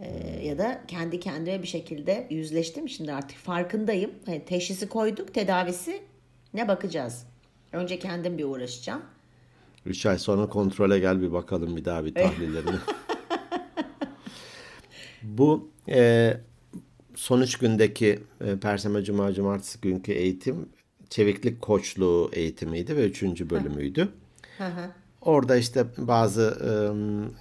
Ee, 0.01 0.45
Ya 0.45 0.57
da 0.57 0.81
kendi 0.87 1.19
kendime 1.19 1.61
bir 1.61 1.67
şekilde 1.67 2.27
yüzleştim. 2.29 2.89
Şimdi 2.89 3.13
artık 3.13 3.37
farkındayım. 3.37 4.11
Hani 4.25 4.45
teşhisi 4.45 4.89
koyduk. 4.89 5.33
Tedavisi 5.33 6.01
ne 6.53 6.67
bakacağız? 6.67 7.25
Önce 7.71 7.99
kendim 7.99 8.37
bir 8.37 8.43
uğraşacağım. 8.43 9.01
Üç 9.85 10.05
ay 10.05 10.17
sonra 10.19 10.49
kontrole 10.49 10.99
gel 10.99 11.21
bir 11.21 11.31
bakalım 11.31 11.75
bir 11.77 11.85
daha 11.85 12.05
bir 12.05 12.13
tahlillerine. 12.13 12.75
Bu 15.23 15.69
e, 15.89 16.33
son 17.15 17.41
üç 17.41 17.57
gündeki 17.57 18.19
e, 18.41 18.59
Perşembe, 18.59 19.03
Cuma, 19.03 19.33
Cumartesi 19.33 19.81
günkü 19.81 20.11
eğitim 20.11 20.69
çeviklik 21.09 21.61
koçluğu 21.61 22.29
eğitimiydi 22.33 22.97
ve 22.97 23.05
üçüncü 23.05 23.49
bölümüydü. 23.49 24.09
Orada 25.25 25.55
işte 25.55 25.85
bazı 25.97 26.57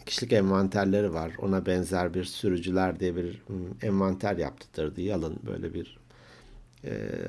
kişilik 0.06 0.32
envanterleri 0.32 1.14
var. 1.14 1.32
Ona 1.38 1.66
benzer 1.66 2.14
bir 2.14 2.24
sürücüler 2.24 3.00
diye 3.00 3.16
bir 3.16 3.42
envanter 3.82 4.36
yaptırdı. 4.36 5.00
Yalın 5.00 5.36
böyle 5.46 5.74
bir 5.74 5.98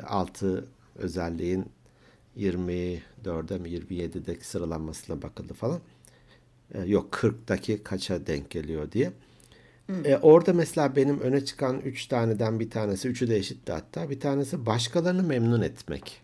altı 0.07 0.65
özelliğin 0.95 1.65
24'e 2.37 3.57
mi 3.57 3.69
27'deki 3.69 4.47
sıralanmasına 4.47 5.21
bakıldı 5.21 5.53
falan. 5.53 5.79
Yok 6.85 7.13
40'daki 7.13 7.83
kaça 7.83 8.27
denk 8.27 8.49
geliyor 8.49 8.91
diye. 8.91 9.11
E, 10.05 10.17
orada 10.17 10.53
mesela 10.53 10.95
benim 10.95 11.19
öne 11.19 11.45
çıkan 11.45 11.79
3 11.79 12.05
taneden 12.05 12.59
bir 12.59 12.69
tanesi, 12.69 13.07
üçü 13.07 13.29
de 13.29 13.37
eşitti 13.37 13.71
hatta. 13.71 14.09
Bir 14.09 14.19
tanesi 14.19 14.65
başkalarını 14.65 15.23
memnun 15.23 15.61
etmek. 15.61 16.21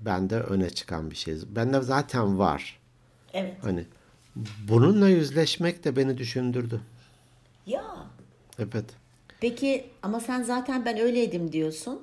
Bende 0.00 0.40
öne 0.40 0.70
çıkan 0.70 1.10
bir 1.10 1.16
şey. 1.16 1.34
Bende 1.48 1.80
zaten 1.80 2.38
var. 2.38 2.79
Evet. 3.34 3.54
Hani 3.62 3.84
bununla 4.68 5.08
yüzleşmek 5.08 5.84
de 5.84 5.96
beni 5.96 6.18
düşündürdü. 6.18 6.80
Ya 7.66 7.84
Evet. 8.58 8.84
peki 9.40 9.86
ama 10.02 10.20
sen 10.20 10.42
zaten 10.42 10.84
ben 10.84 10.98
öyleydim 10.98 11.52
diyorsun. 11.52 12.00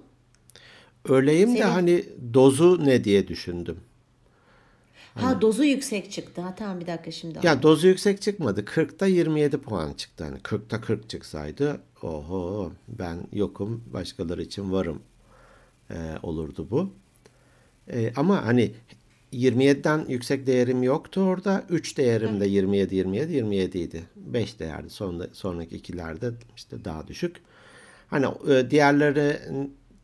Öyleyim 1.09 1.53
de 1.53 1.57
Senin- 1.57 1.71
hani 1.71 2.05
dozu 2.33 2.85
ne 2.85 3.03
diye 3.03 3.27
düşündüm. 3.27 3.79
Ha 5.15 5.41
dozu 5.41 5.63
yüksek 5.63 6.11
çıktı. 6.11 6.41
Ha 6.41 6.55
tamam 6.55 6.79
bir 6.79 6.87
dakika 6.87 7.11
şimdi. 7.11 7.39
Ya 7.43 7.63
dozu 7.63 7.87
yüksek 7.87 8.21
çıkmadı. 8.21 8.65
40'ta 8.65 9.05
27 9.05 9.57
puan 9.57 9.93
çıktı. 9.93 10.23
Hani 10.23 10.37
40'ta 10.39 10.81
40 10.81 11.09
çıksaydı 11.09 11.81
oho 12.01 12.71
ben 12.87 13.17
yokum 13.33 13.83
başkaları 13.93 14.41
için 14.43 14.71
varım 14.71 15.01
e, 15.91 15.95
olurdu 16.23 16.67
bu. 16.71 16.89
E, 17.91 18.13
ama 18.15 18.45
hani 18.45 18.71
27'den 19.33 20.05
yüksek 20.07 20.47
değerim 20.47 20.83
yoktu 20.83 21.21
orada. 21.21 21.63
3 21.69 21.97
değerim 21.97 22.39
de 22.39 22.47
27 22.47 22.95
27 22.95 23.33
27 23.33 23.77
idi. 23.77 24.03
5 24.15 24.59
değerdi. 24.59 24.89
Sonunda, 24.89 25.27
sonraki 25.33 25.75
ikilerde 25.75 26.31
işte 26.55 26.85
daha 26.85 27.07
düşük. 27.07 27.35
Hani 28.07 28.25
e, 28.49 28.71
diğerleri 28.71 29.39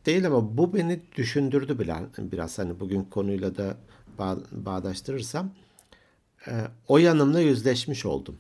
değil 0.06 0.28
ama 0.28 0.58
bu 0.58 0.74
beni 0.74 1.00
düşündürdü 1.16 1.80
bile 1.80 1.96
biraz 2.18 2.60
hani 2.60 2.80
bugün 2.80 3.04
konuyla 3.04 3.58
da 3.58 3.78
bağ, 4.20 4.38
bağdaştırırsam 4.52 5.52
e, 6.48 6.52
o 6.88 6.98
yanımla 6.98 7.40
yüzleşmiş 7.40 8.06
oldum. 8.06 8.38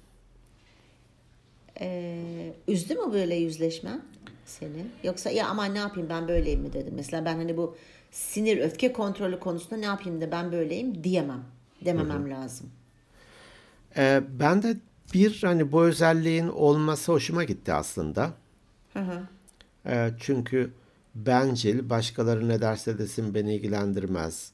Ee, 1.81 2.53
üzdü 2.67 2.95
mü 2.95 3.13
böyle 3.13 3.35
yüzleşmen 3.35 4.01
seni? 4.45 4.85
Yoksa 5.03 5.29
ya 5.29 5.47
aman 5.47 5.73
ne 5.73 5.77
yapayım 5.77 6.09
ben 6.09 6.27
böyleyim 6.27 6.61
mi 6.61 6.73
dedim. 6.73 6.93
Mesela 6.95 7.25
ben 7.25 7.35
hani 7.35 7.57
bu 7.57 7.75
sinir, 8.13 8.57
öfke 8.57 8.93
kontrolü 8.93 9.39
konusunda 9.39 9.77
ne 9.77 9.85
yapayım 9.85 10.21
da 10.21 10.31
ben 10.31 10.51
böyleyim 10.51 11.03
diyemem. 11.03 11.43
Dememem 11.85 12.29
lazım. 12.29 12.69
Ee, 13.97 14.23
ben 14.39 14.63
de 14.63 14.77
bir 15.13 15.43
hani 15.43 15.71
bu 15.71 15.83
özelliğin 15.83 16.47
olması 16.47 17.11
hoşuma 17.11 17.43
gitti 17.43 17.73
aslında. 17.73 18.31
Ee, 19.85 20.09
çünkü 20.19 20.73
bencil, 21.15 21.89
başkaları 21.89 22.47
ne 22.49 22.61
derse 22.61 22.97
desin 22.97 23.33
beni 23.33 23.55
ilgilendirmez 23.55 24.51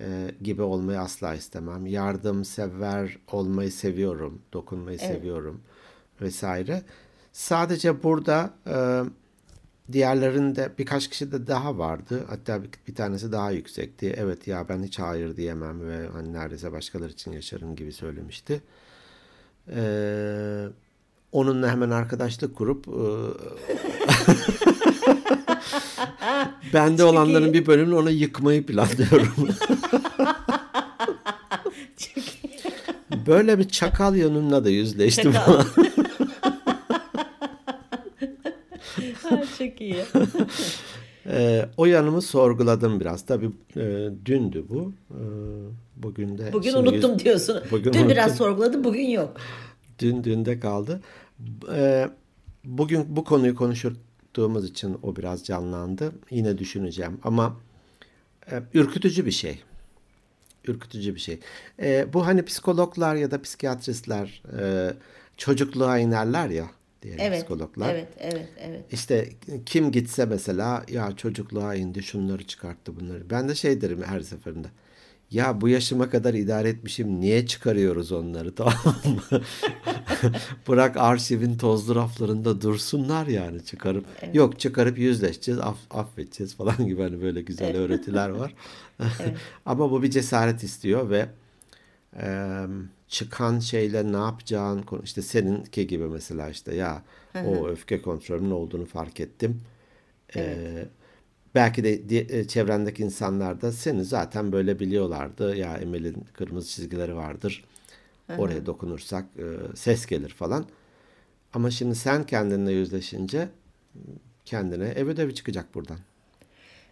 e, 0.00 0.30
gibi 0.42 0.62
olmayı 0.62 1.00
asla 1.00 1.34
istemem. 1.34 1.86
Yardımsever 1.86 3.18
olmayı 3.32 3.72
seviyorum, 3.72 4.42
dokunmayı 4.52 4.98
seviyorum 4.98 5.60
vesaire. 6.20 6.82
Sadece 7.32 8.02
burada 8.02 8.50
e, 8.66 9.02
diğerlerinde 9.92 10.72
birkaç 10.78 11.08
kişi 11.10 11.32
de 11.32 11.46
daha 11.46 11.78
vardı. 11.78 12.24
Hatta 12.28 12.62
bir, 12.62 12.68
bir 12.88 12.94
tanesi 12.94 13.32
daha 13.32 13.50
yüksekti. 13.50 14.14
Evet 14.18 14.46
ya 14.48 14.68
ben 14.68 14.82
hiç 14.82 14.98
hayır 14.98 15.36
diyemem 15.36 15.88
ve 15.88 16.08
hani 16.12 16.32
neredeyse 16.32 16.72
başkaları 16.72 17.10
için 17.10 17.32
yaşarım 17.32 17.76
gibi 17.76 17.92
söylemişti. 17.92 18.62
Ee, 19.74 20.66
onunla 21.32 21.70
hemen 21.70 21.90
arkadaşlık 21.90 22.56
kurup 22.56 22.88
e, 22.88 22.92
bende 26.74 27.04
olanların 27.04 27.52
bir 27.52 27.66
bölümünü 27.66 27.94
ona 27.94 28.10
yıkmayı 28.10 28.66
planlıyorum. 28.66 29.48
Böyle 33.26 33.58
bir 33.58 33.68
çakal 33.68 34.16
yönümle 34.16 34.64
de 34.64 34.70
yüzleştim 34.70 35.32
Çakal. 35.32 35.62
falan. 35.62 35.88
Ha, 39.22 39.42
Çok 39.58 39.80
iyi. 39.80 40.04
Ee, 41.30 41.68
o 41.76 41.86
yanımı 41.86 42.22
sorguladım 42.22 43.00
biraz. 43.00 43.26
Tabii 43.26 43.50
e, 43.76 44.08
dündü 44.24 44.64
bu. 44.68 44.92
Ee, 45.10 45.16
bugün 45.96 46.38
de. 46.38 46.52
Bugün 46.52 46.70
şimdi 46.70 46.88
unuttum 46.88 47.18
diyorsun. 47.18 47.62
Bugün 47.70 47.92
Dün 47.92 48.08
biraz 48.08 48.30
unuttum. 48.30 48.46
sorguladım, 48.46 48.84
bugün 48.84 49.06
yok. 49.06 49.36
Dün 49.98 50.24
dünde 50.24 50.60
kaldı. 50.60 51.00
Ee, 51.72 52.08
bugün 52.64 53.16
bu 53.16 53.24
konuyu 53.24 53.54
konuştuğumuz 53.54 54.64
için 54.70 54.98
o 55.02 55.16
biraz 55.16 55.44
canlandı. 55.44 56.12
Yine 56.30 56.58
düşüneceğim 56.58 57.20
ama 57.24 57.56
e, 58.52 58.62
ürkütücü 58.74 59.26
bir 59.26 59.30
şey. 59.30 59.62
Ürkütücü 60.66 61.14
bir 61.14 61.20
şey. 61.20 61.40
Ee, 61.80 62.06
bu 62.12 62.26
hani 62.26 62.44
psikologlar 62.44 63.14
ya 63.14 63.30
da 63.30 63.42
psikiyatristler 63.42 64.42
e, 64.60 64.92
çocukluğa 65.36 65.98
inerler 65.98 66.48
ya 66.48 66.66
diyelim 67.02 67.20
Evet. 67.24 67.38
psikologlar. 67.38 67.94
Evet, 67.94 68.08
evet, 68.18 68.48
evet. 68.60 68.84
İşte 68.92 69.28
kim 69.66 69.92
gitse 69.92 70.24
mesela 70.26 70.84
ya 70.90 71.16
çocukluğa 71.16 71.74
indi 71.74 72.02
şunları 72.02 72.46
çıkarttı 72.46 72.96
bunları. 73.00 73.30
Ben 73.30 73.48
de 73.48 73.54
şey 73.54 73.80
derim 73.80 74.02
her 74.02 74.20
seferinde. 74.20 74.68
Ya 75.30 75.60
bu 75.60 75.68
yaşıma 75.68 76.10
kadar 76.10 76.34
idare 76.34 76.68
etmişim 76.68 77.20
niye 77.20 77.46
çıkarıyoruz 77.46 78.12
onları 78.12 78.54
tamam 78.54 78.74
mı? 79.30 79.40
Bırak 80.68 80.96
arşivin 80.96 81.56
tozlu 81.58 81.94
raflarında 81.94 82.60
dursunlar 82.60 83.26
yani 83.26 83.64
çıkarıp. 83.64 84.04
Yok 84.32 84.60
çıkarıp 84.60 84.98
yüzleşeceğiz 84.98 85.60
aff- 85.60 85.90
affedeceğiz 85.98 86.54
falan 86.56 86.86
gibi 86.86 87.02
hani 87.02 87.22
böyle 87.22 87.40
güzel 87.42 87.76
öğretiler 87.76 88.28
var. 88.28 88.54
Ama 89.66 89.90
bu 89.90 90.02
bir 90.02 90.10
cesaret 90.10 90.62
istiyor 90.62 91.10
ve 91.10 91.26
e, 92.16 92.66
çıkan 93.08 93.58
şeyle 93.58 94.12
ne 94.12 94.16
yapacağın 94.16 94.84
işte 95.04 95.22
seninki 95.22 95.86
gibi 95.86 96.04
mesela 96.04 96.48
işte 96.48 96.74
ya 96.74 97.02
o 97.46 97.68
öfke 97.68 98.02
kontrolümün 98.02 98.50
olduğunu 98.50 98.86
fark 98.86 99.20
ettim. 99.20 99.60
E, 100.36 100.86
belki 101.54 101.84
de 101.84 102.08
di- 102.08 102.48
çevrendeki 102.48 103.02
insanlar 103.02 103.60
da 103.60 103.72
seni 103.72 104.04
zaten 104.04 104.52
böyle 104.52 104.80
biliyorlardı. 104.80 105.56
Ya 105.56 105.76
Emel'in 105.76 106.24
kırmızı 106.34 106.68
çizgileri 106.68 107.16
vardır. 107.16 107.64
Oraya 108.38 108.66
dokunursak 108.66 109.24
e, 109.38 109.76
ses 109.76 110.06
gelir 110.06 110.28
falan. 110.30 110.66
Ama 111.54 111.70
şimdi 111.70 111.94
sen 111.94 112.26
kendinle 112.26 112.72
yüzleşince 112.72 113.48
kendine 114.44 114.88
ev 114.88 115.06
ödevi 115.08 115.34
çıkacak 115.34 115.74
buradan. 115.74 115.98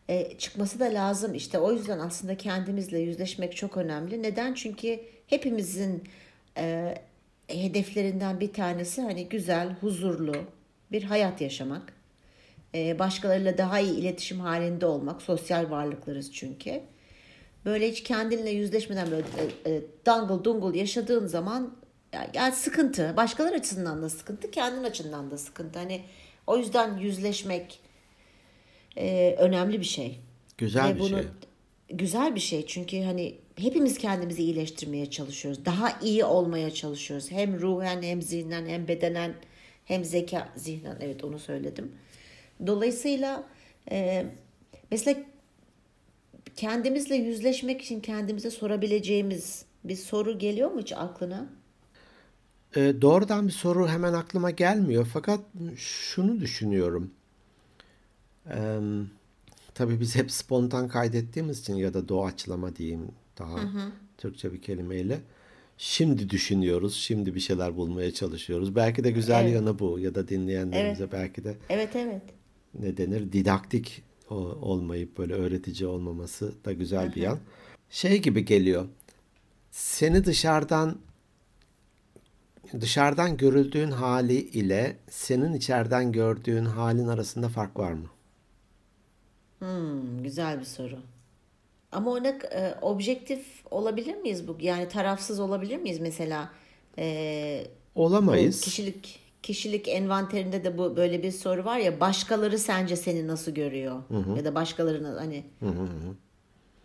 E, 0.08 0.38
çıkması 0.38 0.80
da 0.80 0.84
lazım 0.84 1.34
işte 1.34 1.58
o 1.58 1.72
yüzden 1.72 1.98
aslında 1.98 2.36
kendimizle 2.36 2.98
yüzleşmek 2.98 3.56
çok 3.56 3.76
önemli. 3.76 4.22
Neden? 4.22 4.54
Çünkü 4.54 5.00
hepimizin 5.26 6.04
e, 6.56 6.94
hedeflerinden 7.48 8.40
bir 8.40 8.52
tanesi 8.52 9.02
hani 9.02 9.28
güzel, 9.28 9.76
huzurlu 9.80 10.34
bir 10.92 11.02
hayat 11.02 11.40
yaşamak. 11.40 11.92
E, 12.74 12.98
başkalarıyla 12.98 13.58
daha 13.58 13.80
iyi 13.80 13.98
iletişim 13.98 14.40
halinde 14.40 14.86
olmak. 14.86 15.22
Sosyal 15.22 15.70
varlıklarız 15.70 16.32
çünkü. 16.32 16.80
Böyle 17.64 17.90
hiç 17.90 18.02
kendinle 18.02 18.50
yüzleşmeden 18.50 19.10
böyle 19.10 19.26
e, 19.64 19.70
e, 19.70 19.82
dangıl 20.06 20.44
dungul 20.44 20.74
yaşadığın 20.74 21.26
zaman 21.26 21.76
ya, 22.12 22.30
ya 22.34 22.52
sıkıntı. 22.52 23.14
Başkaları 23.16 23.54
açısından 23.54 24.02
da 24.02 24.10
sıkıntı, 24.10 24.50
kendin 24.50 24.84
açısından 24.84 25.30
da 25.30 25.38
sıkıntı. 25.38 25.78
Hani 25.78 26.02
o 26.46 26.56
yüzden 26.56 26.96
yüzleşmek 26.96 27.80
e, 28.96 29.34
önemli 29.38 29.80
bir 29.80 29.84
şey. 29.84 30.20
Güzel 30.58 30.88
Ve 30.88 30.94
bir 30.94 31.00
bunu 31.00 31.08
şey. 31.08 31.26
güzel 31.88 32.34
bir 32.34 32.40
şey 32.40 32.66
çünkü 32.66 33.02
hani 33.02 33.34
hepimiz 33.56 33.98
kendimizi 33.98 34.42
iyileştirmeye 34.42 35.10
çalışıyoruz. 35.10 35.64
Daha 35.64 36.00
iyi 36.02 36.24
olmaya 36.24 36.70
çalışıyoruz. 36.70 37.30
Hem 37.30 37.60
ruhen 37.60 38.02
hem 38.02 38.22
zihnen 38.22 38.66
hem 38.66 38.88
bedenen 38.88 39.34
hem 39.84 40.04
zeka 40.04 40.48
zihnen 40.56 40.96
evet 41.00 41.24
onu 41.24 41.38
söyledim. 41.38 41.92
Dolayısıyla 42.66 43.44
e, 43.90 44.26
mesela 44.90 45.20
kendimizle 46.56 47.14
yüzleşmek 47.14 47.82
için 47.82 48.00
kendimize 48.00 48.50
sorabileceğimiz 48.50 49.64
bir 49.84 49.96
soru 49.96 50.38
geliyor 50.38 50.70
mu 50.70 50.80
hiç 50.80 50.92
aklına? 50.92 51.46
E, 52.76 52.80
doğrudan 53.00 53.46
bir 53.46 53.52
soru 53.52 53.88
hemen 53.88 54.12
aklıma 54.12 54.50
gelmiyor. 54.50 55.06
Fakat 55.12 55.40
şunu 55.76 56.40
düşünüyorum. 56.40 57.10
E, 58.50 58.78
tabii 59.74 60.00
biz 60.00 60.16
hep 60.16 60.30
spontan 60.30 60.88
kaydettiğimiz 60.88 61.60
için 61.60 61.74
ya 61.74 61.94
da 61.94 62.08
doğaçlama 62.08 62.76
diyeyim 62.76 63.08
daha 63.38 63.58
Türkçe 64.18 64.52
bir 64.52 64.62
kelimeyle. 64.62 65.20
Şimdi 65.78 66.30
düşünüyoruz, 66.30 66.94
şimdi 66.94 67.34
bir 67.34 67.40
şeyler 67.40 67.76
bulmaya 67.76 68.14
çalışıyoruz. 68.14 68.76
Belki 68.76 69.04
de 69.04 69.10
güzel 69.10 69.44
Evet. 69.44 69.54
yanı 69.54 69.78
bu 69.78 69.98
ya 69.98 70.14
da 70.14 70.28
dinleyenlerimize 70.28 71.12
belki 71.12 71.44
de 71.44 71.54
Evet 71.68 71.96
evet. 71.96 72.22
ne 72.78 72.96
denir 72.96 73.32
didaktik 73.32 74.02
olmayıp 74.60 75.18
böyle 75.18 75.34
öğretici 75.34 75.88
olmaması 75.88 76.52
da 76.64 76.72
güzel 76.72 77.14
bir 77.14 77.22
yan. 77.22 77.38
Şey 77.90 78.22
gibi 78.22 78.44
geliyor. 78.44 78.86
Seni 79.70 80.24
dışarıdan 80.24 80.98
dışarıdan 82.80 83.36
görüldüğün 83.36 83.90
hali 83.90 84.34
ile 84.40 84.96
senin 85.10 85.52
içeriden 85.52 86.12
gördüğün 86.12 86.64
halin 86.64 87.06
arasında 87.08 87.48
fark 87.48 87.78
var 87.78 87.92
mı? 87.92 88.06
Hmm, 89.58 90.22
güzel 90.22 90.60
bir 90.60 90.64
soru. 90.64 90.98
Ama 91.92 92.10
ona 92.10 92.28
e, 92.28 92.74
objektif 92.82 93.46
olabilir 93.70 94.14
miyiz 94.14 94.48
bu? 94.48 94.56
Yani 94.60 94.88
tarafsız 94.88 95.40
olabilir 95.40 95.76
miyiz 95.76 96.00
mesela? 96.00 96.50
E, 96.98 97.66
bu 97.96 98.00
Olamayız. 98.02 98.60
kişilik 98.60 99.20
kişilik 99.42 99.88
envanterinde 99.88 100.64
de 100.64 100.78
bu 100.78 100.96
böyle 100.96 101.22
bir 101.22 101.30
soru 101.30 101.64
var 101.64 101.78
ya 101.78 102.00
başkaları 102.00 102.58
sence 102.58 102.96
seni 102.96 103.26
nasıl 103.26 103.52
görüyor? 103.52 104.02
Ya 104.36 104.44
da 104.44 104.54
başkalarını 104.54 105.08
hani 105.18 105.44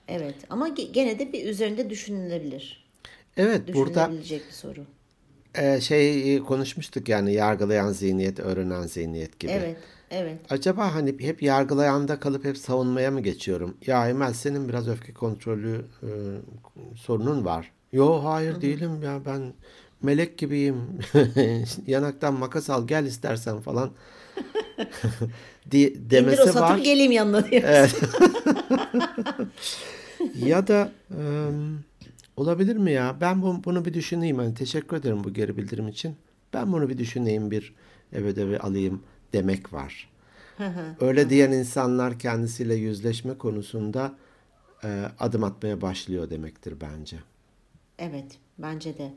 Evet 0.07 0.35
ama 0.49 0.69
ge- 0.69 0.91
gene 0.91 1.19
de 1.19 1.33
bir 1.33 1.45
üzerinde 1.45 1.89
düşünülebilir. 1.89 2.85
Evet, 3.37 3.61
burada 3.73 3.89
Düşünülebilecek 3.89 4.47
bir 4.47 4.53
soru. 4.53 4.85
e, 5.55 5.81
şey 5.81 6.35
e, 6.35 6.39
konuşmuştuk 6.39 7.09
yani 7.09 7.33
yargılayan 7.33 7.91
zihniyet, 7.91 8.39
öğrenen 8.39 8.81
zihniyet 8.87 9.39
gibi. 9.39 9.51
Evet, 9.51 9.77
evet. 10.11 10.39
Acaba 10.49 10.95
hani 10.95 11.15
hep 11.19 11.43
yargılayanda 11.43 12.19
kalıp 12.19 12.45
hep 12.45 12.57
savunmaya 12.57 13.11
mı 13.11 13.21
geçiyorum? 13.21 13.77
Ya 13.87 14.09
Emel 14.09 14.33
senin 14.33 14.69
biraz 14.69 14.87
öfke 14.87 15.13
kontrolü 15.13 15.85
e, 16.03 16.09
sorunun 16.95 17.45
var. 17.45 17.71
Yo 17.91 18.23
hayır 18.23 18.61
değilim 18.61 19.01
ya 19.03 19.19
ben 19.25 19.53
melek 20.01 20.37
gibiyim. 20.37 20.77
Yanaktan 21.87 22.33
makas 22.33 22.69
al 22.69 22.87
gel 22.87 23.05
istersen 23.05 23.59
falan. 23.59 23.91
Di- 25.71 25.77
İndir 25.93 26.07
o 26.07 26.11
demesi 26.11 26.55
var. 26.59 26.77
geleyim 26.77 27.11
yanına 27.11 27.51
diyor. 27.51 27.63
Ya 30.35 30.67
da 30.67 30.91
e, 31.11 31.19
olabilir 32.37 32.75
mi 32.75 32.91
ya? 32.91 33.15
Ben 33.21 33.41
bu- 33.41 33.63
bunu 33.63 33.85
bir 33.85 33.93
düşüneyim. 33.93 34.37
Hani 34.37 34.53
teşekkür 34.53 34.97
ederim 34.97 35.23
bu 35.23 35.33
geri 35.33 35.57
bildirim 35.57 35.87
için. 35.87 36.15
Ben 36.53 36.71
bunu 36.73 36.89
bir 36.89 36.97
düşüneyim 36.97 37.51
bir 37.51 37.73
ev 38.13 38.25
ödevi 38.25 38.59
alayım 38.59 39.01
demek 39.33 39.73
var. 39.73 40.09
Öyle 40.99 41.29
diyen 41.29 41.51
insanlar 41.51 42.19
kendisiyle 42.19 42.75
yüzleşme 42.75 43.37
konusunda 43.37 44.15
e, 44.83 45.05
adım 45.19 45.43
atmaya 45.43 45.81
başlıyor 45.81 46.29
demektir 46.29 46.73
bence. 46.81 47.17
Evet, 47.99 48.37
bence 48.57 48.97
de. 48.97 49.13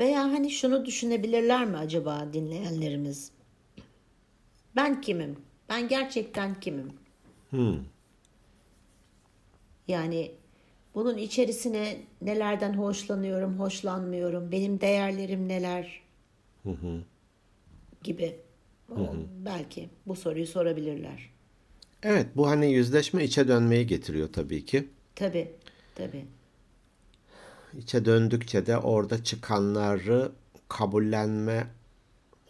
Veya 0.00 0.22
hani 0.22 0.50
şunu 0.50 0.86
düşünebilirler 0.86 1.64
mi 1.64 1.76
acaba 1.76 2.28
dinleyenlerimiz? 2.32 3.30
Ben 4.76 5.00
kimim? 5.00 5.36
Ben 5.68 5.88
gerçekten 5.88 6.60
kimim? 6.60 6.92
Yani 9.88 10.32
bunun 10.94 11.18
içerisine 11.18 11.96
nelerden 12.22 12.72
hoşlanıyorum, 12.74 13.58
hoşlanmıyorum, 13.58 14.52
benim 14.52 14.80
değerlerim 14.80 15.48
neler 15.48 16.02
gibi. 18.02 18.36
O, 19.00 19.14
belki 19.44 19.88
bu 20.06 20.16
soruyu 20.16 20.46
sorabilirler. 20.46 21.30
Evet 22.02 22.26
bu 22.36 22.50
hani 22.50 22.72
yüzleşme 22.72 23.24
içe 23.24 23.48
dönmeyi 23.48 23.86
getiriyor 23.86 24.32
tabii 24.32 24.64
ki. 24.64 24.88
Tabii, 25.14 25.50
tabii. 25.94 26.24
İçe 27.78 28.04
döndükçe 28.04 28.66
de 28.66 28.78
orada 28.78 29.24
çıkanları 29.24 30.32
kabullenme 30.68 31.66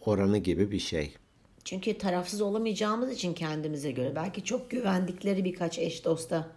oranı 0.05 0.37
gibi 0.37 0.71
bir 0.71 0.79
şey. 0.79 1.15
Çünkü 1.63 1.97
tarafsız 1.97 2.41
olamayacağımız 2.41 3.11
için 3.11 3.33
kendimize 3.33 3.91
göre 3.91 4.15
belki 4.15 4.43
çok 4.43 4.71
güvendikleri 4.71 5.45
birkaç 5.45 5.79
eş 5.79 6.05
dosta 6.05 6.51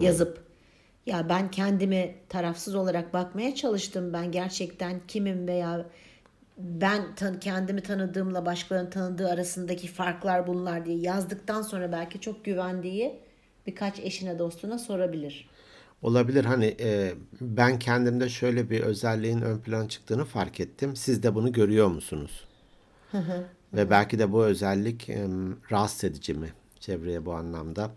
yazıp 0.00 0.44
ya 1.06 1.28
ben 1.28 1.50
kendimi 1.50 2.14
tarafsız 2.28 2.74
olarak 2.74 3.12
bakmaya 3.12 3.54
çalıştım. 3.54 4.12
Ben 4.12 4.32
gerçekten 4.32 5.00
kimim 5.08 5.46
veya 5.46 5.86
ben 6.58 7.14
tan 7.14 7.40
kendimi 7.40 7.80
tanıdığımla 7.80 8.46
başkalarının 8.46 8.90
tanıdığı 8.90 9.28
arasındaki 9.28 9.88
farklar 9.88 10.46
bunlar 10.46 10.86
diye 10.86 10.98
yazdıktan 10.98 11.62
sonra 11.62 11.92
belki 11.92 12.20
çok 12.20 12.44
güvendiği 12.44 13.18
birkaç 13.66 14.00
eşine 14.00 14.38
dostuna 14.38 14.78
sorabilir. 14.78 15.48
Olabilir 16.02 16.44
hani 16.44 16.76
e, 16.80 17.12
ben 17.40 17.78
kendimde 17.78 18.28
şöyle 18.28 18.70
bir 18.70 18.80
özelliğin 18.80 19.40
ön 19.40 19.58
plana 19.58 19.88
çıktığını 19.88 20.24
fark 20.24 20.60
ettim. 20.60 20.96
Siz 20.96 21.22
de 21.22 21.34
bunu 21.34 21.52
görüyor 21.52 21.88
musunuz? 21.88 22.44
Ve 23.72 23.90
belki 23.90 24.18
de 24.18 24.32
bu 24.32 24.44
özellik 24.44 25.08
e, 25.08 25.26
rahatsız 25.70 26.04
edici 26.04 26.34
mi? 26.34 26.52
Çevreye 26.80 27.26
bu 27.26 27.32
anlamda 27.32 27.90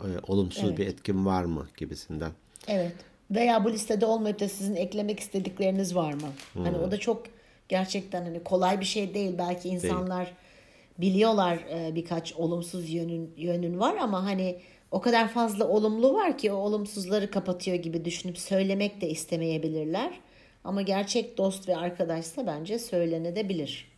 e, 0.00 0.08
olumsuz 0.26 0.64
Evet. 0.64 0.78
bir 0.78 0.86
etkin 0.86 1.26
var 1.26 1.44
mı 1.44 1.66
gibisinden. 1.76 2.30
Evet. 2.68 2.92
Veya 3.30 3.64
bu 3.64 3.72
listede 3.72 4.06
olmayıp 4.06 4.40
da 4.40 4.48
sizin 4.48 4.76
eklemek 4.76 5.20
istedikleriniz 5.20 5.94
var 5.94 6.12
mı? 6.12 6.28
Hani 6.54 6.76
o 6.76 6.90
da 6.90 6.96
çok 6.96 7.22
gerçekten 7.76 8.22
hani 8.22 8.44
kolay 8.44 8.80
bir 8.80 8.84
şey 8.84 9.14
değil. 9.14 9.34
Belki 9.38 9.68
insanlar 9.68 10.32
biliyorlar 10.98 11.56
e, 11.70 11.94
birkaç 11.94 12.32
olumsuz 12.32 12.90
yönün 12.90 13.34
yönün 13.36 13.80
var 13.80 13.96
ama 13.96 14.24
hani 14.24 14.56
o 14.90 15.00
kadar 15.00 15.28
fazla 15.28 15.68
olumlu 15.68 16.14
var 16.14 16.38
ki 16.38 16.52
o 16.52 16.56
olumsuzları 16.56 17.30
kapatıyor 17.30 17.76
gibi 17.76 18.04
düşünüp 18.04 18.38
söylemek 18.38 19.00
de 19.00 19.10
istemeyebilirler. 19.10 20.20
Ama 20.64 20.82
gerçek 20.82 21.38
dost 21.38 21.68
ve 21.68 21.76
arkadaşsa 21.76 22.46
bence 22.46 22.78
söylenebilir. 22.78 23.88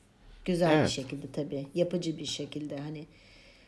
Güzel 0.45 0.71
bir 0.71 0.77
Evet. 0.77 0.91
şekilde 0.91 1.27
tabii. 1.33 1.67
Yapıcı 1.75 2.19
bir 2.19 2.27
şekilde 2.27 2.79
hani. 2.79 3.05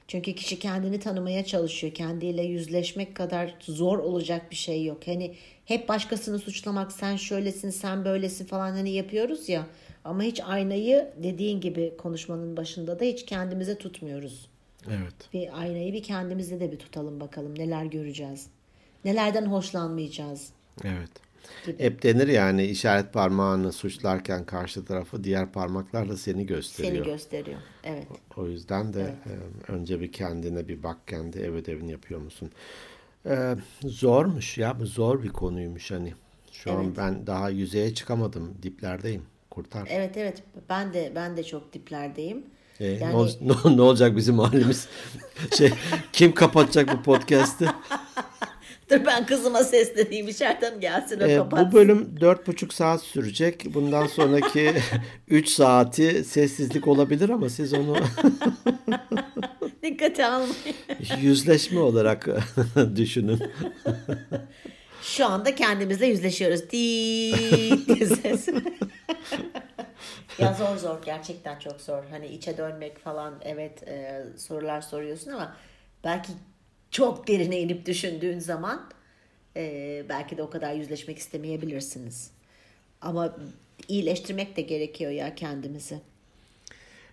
Çünkü 0.09 0.35
kişi 0.35 0.59
kendini 0.59 1.01
tanımaya 1.01 1.45
çalışıyor. 1.45 1.95
Kendiyle 1.95 2.43
yüzleşmek 2.43 3.15
kadar 3.15 3.55
zor 3.61 3.99
olacak 3.99 4.51
bir 4.51 4.57
şey 4.57 4.85
yok. 4.85 4.99
Hani 5.07 5.35
hep 5.65 5.89
başkasını 5.89 6.39
suçlamak, 6.39 6.93
sen 6.93 7.17
şöylesin, 7.17 7.71
sen 7.71 8.05
böylesin 8.05 8.45
falan 8.47 8.71
hani 8.71 8.91
yapıyoruz 8.91 9.49
ya. 9.49 9.67
Ama 10.07 10.23
hiç 10.23 10.41
aynayı 10.41 11.13
dediğin 11.23 11.61
gibi 11.61 11.95
konuşmanın 11.99 12.57
başında 12.57 13.01
da 13.01 13.05
hiç 13.05 13.27
kendimize 13.27 13.79
tutmuyoruz. 13.79 14.49
Evet. 14.89 15.15
Bir 15.33 15.61
aynayı 15.61 15.93
bir 15.93 16.03
kendimizde 16.03 16.61
de 16.61 16.73
bir 16.73 16.79
tutalım 16.79 17.21
bakalım 17.21 17.59
neler 17.59 17.85
göreceğiz. 17.85 18.47
Nelerden 19.05 19.47
hoşlanmayacağız. 19.47 20.51
Evet. 20.85 21.11
Hep 21.79 22.03
denir 22.03 22.29
yani 22.29 22.65
işaret 22.65 23.13
parmağını 23.13 23.73
suçlarken 23.73 24.45
karşı 24.45 24.85
tarafı 24.85 25.25
diğer 25.25 25.53
parmaklarla 25.53 26.17
seni 26.17 26.47
gösteriyor. 26.47 27.05
Seni 27.05 27.13
gösteriyor. 27.13 27.59
Evet. 27.85 28.07
O 28.37 28.47
yüzden 28.47 28.93
de 28.93 29.01
e, 29.03 29.73
önce 29.73 30.01
bir 30.01 30.13
kendine 30.13 30.69
bir 30.69 30.83
bak 30.83 30.97
kendi 31.07 31.39
ev 31.39 31.53
ödevini 31.53 31.93
yapıyor 31.93 32.21
musun? 32.21 32.51
E, 33.27 33.55
zormuş 33.83 34.59
ya 34.59 34.77
zor 34.83 35.23
bir 35.23 35.29
konuymuş 35.29 35.91
hani. 35.91 36.15
Şu 36.53 36.73
an 36.73 36.85
Evet. 36.85 36.97
ben 36.97 37.27
daha 37.27 37.51
yüzeye 37.51 37.95
çıkamadım 37.95 38.55
diplerdeyim. 38.63 39.23
Kurtar. 39.57 39.89
Evet 39.91 40.17
evet 40.17 40.43
ben 40.69 40.93
de 40.95 41.13
ben 41.15 41.37
de 41.37 41.45
çok 41.45 41.73
diplerdeyim. 41.73 42.43
E, 42.81 42.87
Yani- 42.87 43.13
ne, 43.13 43.17
ol- 43.17 43.31
ne- 43.67 43.77
ne 43.77 43.83
olacak 43.83 44.17
bizim 44.17 44.39
halimiz? 44.39 44.89
şey 45.59 45.71
kim 46.13 46.35
kapatacak 46.35 46.99
bu 46.99 47.03
podcast'i? 47.03 47.67
Dur 48.91 49.01
ben 49.07 49.27
kızıma 49.27 49.65
sesleneyim 49.65 50.29
içeriden 50.29 50.81
gelsin 50.81 51.21
o 51.21 51.25
E, 51.25 51.37
kapatsın. 51.37 51.69
bu 51.69 51.73
bölüm 51.73 52.21
dört 52.21 52.47
buçuk 52.47 52.75
saat 52.75 53.03
sürecek. 53.03 53.75
Bundan 53.75 54.07
sonraki 54.07 54.73
3 55.29 55.49
saati 55.49 56.25
sessizlik 56.25 56.89
olabilir 56.89 57.29
ama 57.29 57.49
siz 57.49 57.73
onu 57.73 57.97
Dikkate 59.83 60.27
almayın. 60.27 60.55
yüzleşme 61.21 61.81
olarak 61.81 62.29
düşünün. 62.97 63.41
Şu 65.07 65.27
anda 65.27 65.55
kendimizle 65.55 66.07
yüzleşiyoruz. 66.07 66.71
Diye 66.71 68.07
ses. 68.07 68.49
ya 70.39 70.53
zor 70.55 70.77
zor 70.77 71.03
gerçekten 71.05 71.59
çok 71.59 71.81
zor. 71.81 72.05
Hani 72.11 72.27
içe 72.27 72.57
dönmek 72.59 72.99
falan 72.99 73.35
evet 73.45 73.89
e, 73.89 74.25
sorular 74.37 74.81
soruyorsun 74.81 75.31
ama 75.31 75.57
belki 76.05 76.33
çok 76.91 77.29
derine 77.29 77.61
inip 77.61 77.87
düşündüğün 77.87 78.39
zaman 78.39 78.91
e, 79.57 80.03
belki 80.09 80.37
de 80.37 80.43
o 80.43 80.51
kadar 80.51 80.75
yüzleşmek 80.75 81.19
istemeyebilirsiniz. 81.19 82.31
Ama 83.03 83.37
iyileştirmek 83.89 84.57
de 84.57 84.63
gerekiyor 84.63 85.11
ya 85.11 85.35
kendimizi. 85.35 86.01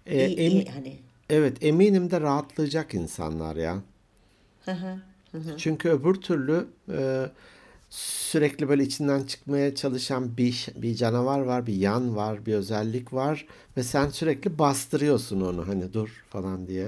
E, 0.06 0.28
İyi- 0.28 0.40
em- 0.40 0.52
iyi, 0.52 0.66
hani 0.66 0.96
evet 1.30 1.64
eminim 1.64 2.12
de 2.12 2.22
rahatlayacak 2.22 2.94
insanlar 2.94 3.56
ya. 3.56 3.78
Hı 4.66 4.72
hı. 4.72 4.98
Çünkü 5.58 5.90
öbür 5.90 6.16
türlü 6.16 6.68
e, 6.98 7.26
sürekli 7.94 8.70
böyle 8.70 8.84
içinden 8.84 9.24
çıkmaya 9.24 9.76
çalışan 9.76 10.38
bir 10.38 10.68
bir 10.76 10.96
canavar 10.96 11.40
var, 11.40 11.68
bir 11.68 11.74
yan 11.74 12.16
var, 12.16 12.46
bir 12.46 12.54
özellik 12.54 13.14
var 13.14 13.46
ve 13.78 13.84
sen 13.84 14.10
sürekli 14.10 14.60
bastırıyorsun 14.60 15.42
onu 15.42 15.68
hani 15.68 15.94
dur 15.94 16.24
falan 16.30 16.68
diye. 16.68 16.88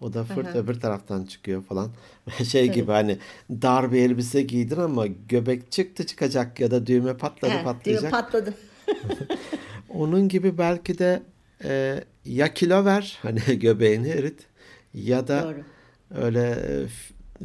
O 0.00 0.12
da 0.12 0.24
fırt 0.24 0.56
öbür 0.56 0.80
taraftan 0.80 1.24
çıkıyor 1.24 1.62
falan. 1.62 1.90
Şey 2.48 2.68
gibi 2.72 2.92
hani 2.92 3.18
dar 3.50 3.92
bir 3.92 4.00
elbise 4.00 4.42
giydin 4.42 4.76
ama 4.76 5.06
göbek 5.06 5.72
çıktı 5.72 6.06
çıkacak 6.06 6.60
ya 6.60 6.70
da 6.70 6.86
düğme 6.86 7.16
patladı 7.16 7.50
He, 7.52 7.54
düğme 7.54 7.64
patlayacak. 7.64 8.10
patladı. 8.10 8.54
Onun 9.88 10.28
gibi 10.28 10.58
belki 10.58 10.98
de 10.98 11.22
e, 11.64 12.04
ya 12.24 12.54
kilo 12.54 12.84
ver 12.84 13.18
hani 13.22 13.40
göbeğini 13.58 14.08
erit 14.08 14.46
ya 14.94 15.28
da 15.28 15.42
Doğru. 15.42 15.64
öyle 16.22 16.50
e, 16.50 16.86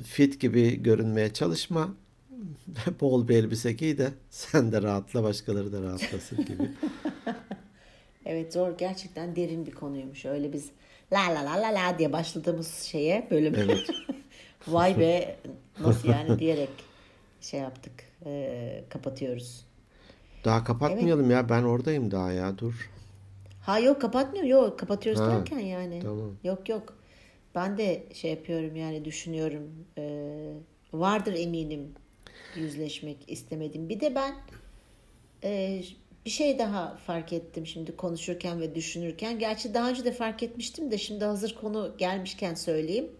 fit 0.02 0.39
gibi 0.39 0.84
görünmeye 0.84 1.34
çalışma. 1.34 1.89
Bol 3.01 3.27
bir 3.27 3.36
elbise 3.36 3.71
giy 3.71 3.97
de 3.97 4.12
sen 4.29 4.71
de 4.71 4.82
rahatla 4.82 5.23
başkaları 5.23 5.73
da 5.73 5.82
rahatlasın 5.82 6.45
gibi. 6.45 6.71
Evet 8.25 8.53
zor 8.53 8.77
gerçekten 8.77 9.36
derin 9.36 9.65
bir 9.65 9.71
konuymuş. 9.71 10.25
Öyle 10.25 10.53
biz 10.53 10.69
la 11.13 11.19
la 11.19 11.45
la 11.45 11.62
la 11.62 11.67
la 11.67 11.99
diye 11.99 12.13
başladığımız 12.13 12.73
şeye 12.73 13.27
bölüm. 13.32 13.55
Evet. 13.58 13.89
Vay 14.67 14.99
be 14.99 15.36
nasıl 15.79 16.10
yani 16.10 16.39
diyerek 16.39 16.69
şey 17.41 17.60
yaptık. 17.60 17.93
e, 18.25 18.84
kapatıyoruz. 18.89 19.65
Daha 20.45 20.63
kapatmayalım 20.63 21.32
ya 21.32 21.49
ben 21.49 21.63
oradayım 21.63 22.12
daha 22.12 22.32
ya 22.32 22.58
dur. 22.58 22.89
Ha 23.62 23.79
yok 23.79 24.01
kapatmıyor. 24.01 24.45
Yok 24.45 24.79
kapatıyoruz 24.79 25.21
Ha, 25.21 25.32
derken 25.32 25.60
yani. 25.60 25.99
tamam. 26.01 26.32
Yok 26.43 26.69
yok. 26.69 26.93
Ben 27.55 27.77
de 27.77 28.03
şey 28.13 28.32
yapıyorum 28.32 28.75
yani 28.75 29.05
düşünüyorum. 29.05 29.63
E, 29.97 30.03
vardır 30.93 31.34
eminim 31.38 31.93
yüzleşmek 32.55 33.17
istemedim. 33.27 33.89
Bir 33.89 33.99
de 33.99 34.15
ben 34.15 34.35
e, 35.43 35.81
bir 36.25 36.29
şey 36.29 36.59
daha 36.59 36.97
fark 37.07 37.33
ettim 37.33 37.67
şimdi 37.67 37.95
konuşurken 37.95 38.62
ve 38.62 38.75
düşünürken. 38.75 39.39
Gerçi 39.39 39.73
daha 39.73 39.89
önce 39.89 40.05
de 40.05 40.12
fark 40.12 40.43
etmiştim 40.43 40.91
de 40.91 40.97
şimdi 40.97 41.25
hazır 41.25 41.55
konu 41.55 41.95
gelmişken 41.97 42.55
söyleyeyim. 42.55 43.12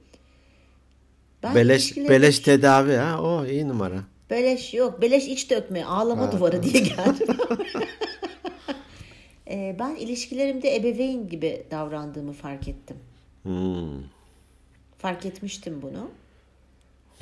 Ben 1.44 1.56
Beleş 1.56 1.98
beleş 1.98 2.40
tedavi 2.40 2.96
ha 2.96 3.22
o 3.22 3.46
iyi 3.46 3.68
numara. 3.68 4.04
Beleş 4.30 4.74
yok. 4.74 5.02
Beleş 5.02 5.28
iç 5.28 5.50
dökme. 5.50 5.86
Ağlama 5.86 6.28
Ha, 6.28 6.32
duvarı 6.32 6.64
diye 6.64 6.84
geldim. 6.84 7.28
Ee, 9.52 9.76
ben 9.80 9.96
ilişkilerimde 9.96 10.76
ebeveyn 10.76 11.28
gibi 11.30 11.64
davrandığımı 11.72 12.34
fark 12.34 12.68
ettim. 12.68 12.98
Hmm. 13.44 14.04
Fark 14.98 15.26
etmiştim 15.26 15.82
bunu. 15.82 16.12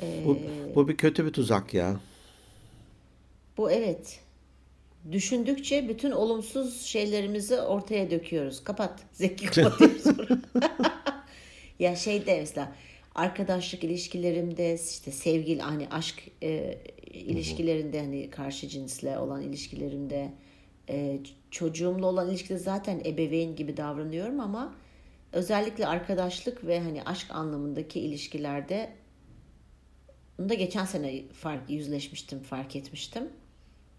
Ee, 0.02 0.22
Bu, 0.26 0.38
bu 0.74 0.88
bir 0.88 0.96
kötü 0.96 1.26
bir 1.26 1.32
tuzak 1.32 1.74
ya. 1.74 2.00
bu 3.56 3.70
evet. 3.70 4.20
Düşündükçe 5.12 5.88
bütün 5.88 6.10
olumsuz 6.10 6.82
şeylerimizi 6.82 7.60
ortaya 7.60 8.10
döküyoruz. 8.10 8.64
Kapat. 8.64 9.00
Zeki 9.12 9.46
kapatıyoruz. 9.50 10.04
ya 11.78 11.96
şeyde 11.96 12.38
mesela 12.40 12.72
arkadaşlık 13.14 13.84
ilişkilerimde 13.84 14.74
işte 14.74 15.10
sevgili 15.12 15.60
hani 15.60 15.88
aşk 15.90 16.22
e, 16.42 16.78
ilişkilerinde 17.06 18.00
hani 18.00 18.30
karşı 18.30 18.68
cinsle 18.68 19.18
olan 19.18 19.42
ilişkilerimde 19.42 20.32
e, 20.88 21.18
çocuğumla 21.50 22.06
olan 22.06 22.30
ilişkide 22.30 22.58
zaten 22.58 23.00
ebeveyn 23.04 23.56
gibi 23.56 23.76
davranıyorum 23.76 24.40
ama 24.40 24.74
özellikle 25.32 25.86
arkadaşlık 25.86 26.66
ve 26.66 26.80
hani 26.80 27.02
aşk 27.02 27.26
anlamındaki 27.30 28.00
ilişkilerde 28.00 28.90
Bunu 30.38 30.48
da 30.48 30.54
geçen 30.54 30.84
sene 30.84 31.22
fark 31.32 31.70
yüzleşmiştim, 31.70 32.40
fark 32.42 32.76
etmiştim. 32.76 33.28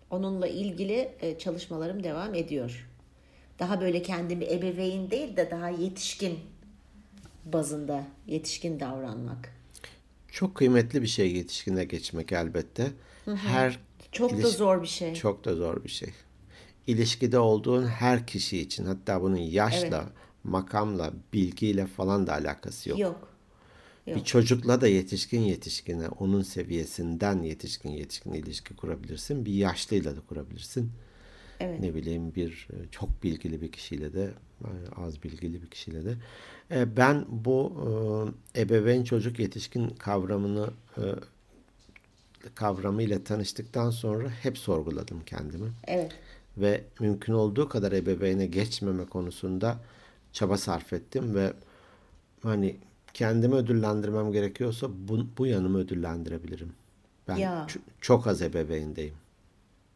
Onunla 0.10 0.48
ilgili 0.48 1.12
e, 1.22 1.38
çalışmalarım 1.38 2.04
devam 2.04 2.36
ediyor. 2.36 2.90
Daha 3.60 3.82
böyle 3.82 4.02
kendimi 4.02 4.46
ebeveyn 4.46 5.12
değil 5.12 5.38
de 5.38 5.52
daha 5.52 5.70
yetişkin 5.70 6.40
bazında 7.46 8.04
yetişkin 8.28 8.80
davranmak. 8.80 9.54
Çok 10.32 10.56
kıymetli 10.56 11.02
bir 11.02 11.08
şey 11.08 11.36
yetişkine 11.36 11.84
geçmek 11.84 12.32
elbette. 12.32 12.92
Her 13.26 13.80
Çok 14.12 14.32
da 14.32 14.36
iliş- 14.36 14.58
zor 14.58 14.82
bir 14.82 14.88
şey. 14.88 15.14
Çok 15.16 15.46
da 15.46 15.56
zor 15.56 15.84
bir 15.84 15.90
şey. 15.90 16.10
İlişkide 16.88 17.40
olduğun 17.40 17.88
her 17.88 18.28
kişi 18.28 18.60
için 18.60 18.86
hatta 18.86 19.22
bunun 19.22 19.38
yaşla, 19.38 20.10
makamla, 20.44 21.12
bilgiyle 21.34 21.88
falan 21.88 22.28
da 22.28 22.34
alakası 22.34 22.90
yok. 22.90 23.00
Yok. 23.00 23.29
Bir 24.16 24.24
çocukla 24.24 24.82
da 24.82 24.88
yetişkin 24.88 25.42
yetişkine, 25.42 26.08
onun 26.08 26.42
seviyesinden 26.42 27.42
yetişkin 27.44 27.90
yetişkin 27.90 28.34
ilişki 28.34 28.76
kurabilirsin. 28.76 29.46
Bir 29.46 29.54
yaşlıyla 29.54 30.16
da 30.16 30.20
kurabilirsin. 30.30 30.92
Evet. 31.60 31.80
Ne 31.80 31.96
bileyim 31.96 32.36
bir 32.36 32.68
e, 32.74 32.76
çok 32.92 33.24
bilgili 33.24 33.62
bir 33.62 33.72
kişiyle 33.72 34.14
de 34.14 34.34
e, 34.62 34.70
az 34.96 35.24
bilgili 35.24 35.62
bir 35.62 35.68
kişiyle 35.68 36.06
de. 36.06 36.16
E, 36.72 36.98
Ben 36.98 37.26
bu 37.30 37.74
ebeveyn 38.56 39.04
çocuk 39.04 39.40
yetişkin 39.40 39.90
kavramını 39.90 40.70
kavramıyla 42.56 43.24
tanıştıktan 43.24 43.90
sonra 43.90 44.30
hep 44.30 44.58
sorguladım 44.58 45.22
kendimi 45.26 45.70
Evet. 45.88 46.12
ve 46.58 46.84
mümkün 47.00 47.34
olduğu 47.34 47.70
kadar 47.70 47.92
ebeveyne 47.92 48.46
geçmeme 48.46 49.06
konusunda 49.06 49.80
çaba 50.34 50.58
sarf 50.58 50.94
ettim 50.94 51.36
ve 51.36 51.54
hani 52.44 52.76
kendimi 53.14 53.56
ödüllendirmem 53.56 54.32
gerekiyorsa 54.32 54.88
bu, 54.92 55.28
bu 55.38 55.46
yanımı 55.48 55.78
ödüllendirebilirim. 55.78 56.74
Ben 57.28 57.36
Ya. 57.38 57.68
çok 58.02 58.28
az 58.28 58.42
ebeveyndeyim. 58.42 59.16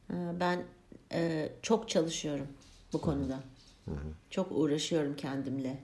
Ee, 0.09 0.15
Ben 0.39 0.63
e, 1.13 1.49
çok 1.61 1.89
çalışıyorum 1.89 2.47
bu 2.93 3.01
konuda. 3.01 3.39
Çok 4.29 4.47
uğraşıyorum 4.51 5.15
kendimle. 5.15 5.77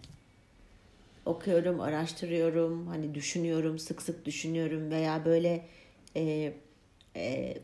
Okuyorum, 1.26 1.82
araştırıyorum, 1.82 2.88
hani 2.88 3.16
düşünüyorum, 3.16 3.80
sık 3.80 4.02
sık 4.02 4.26
düşünüyorum 4.26 4.92
veya 4.92 5.26
böyle 5.26 5.68
e, 6.16 6.54
e, 7.16 7.58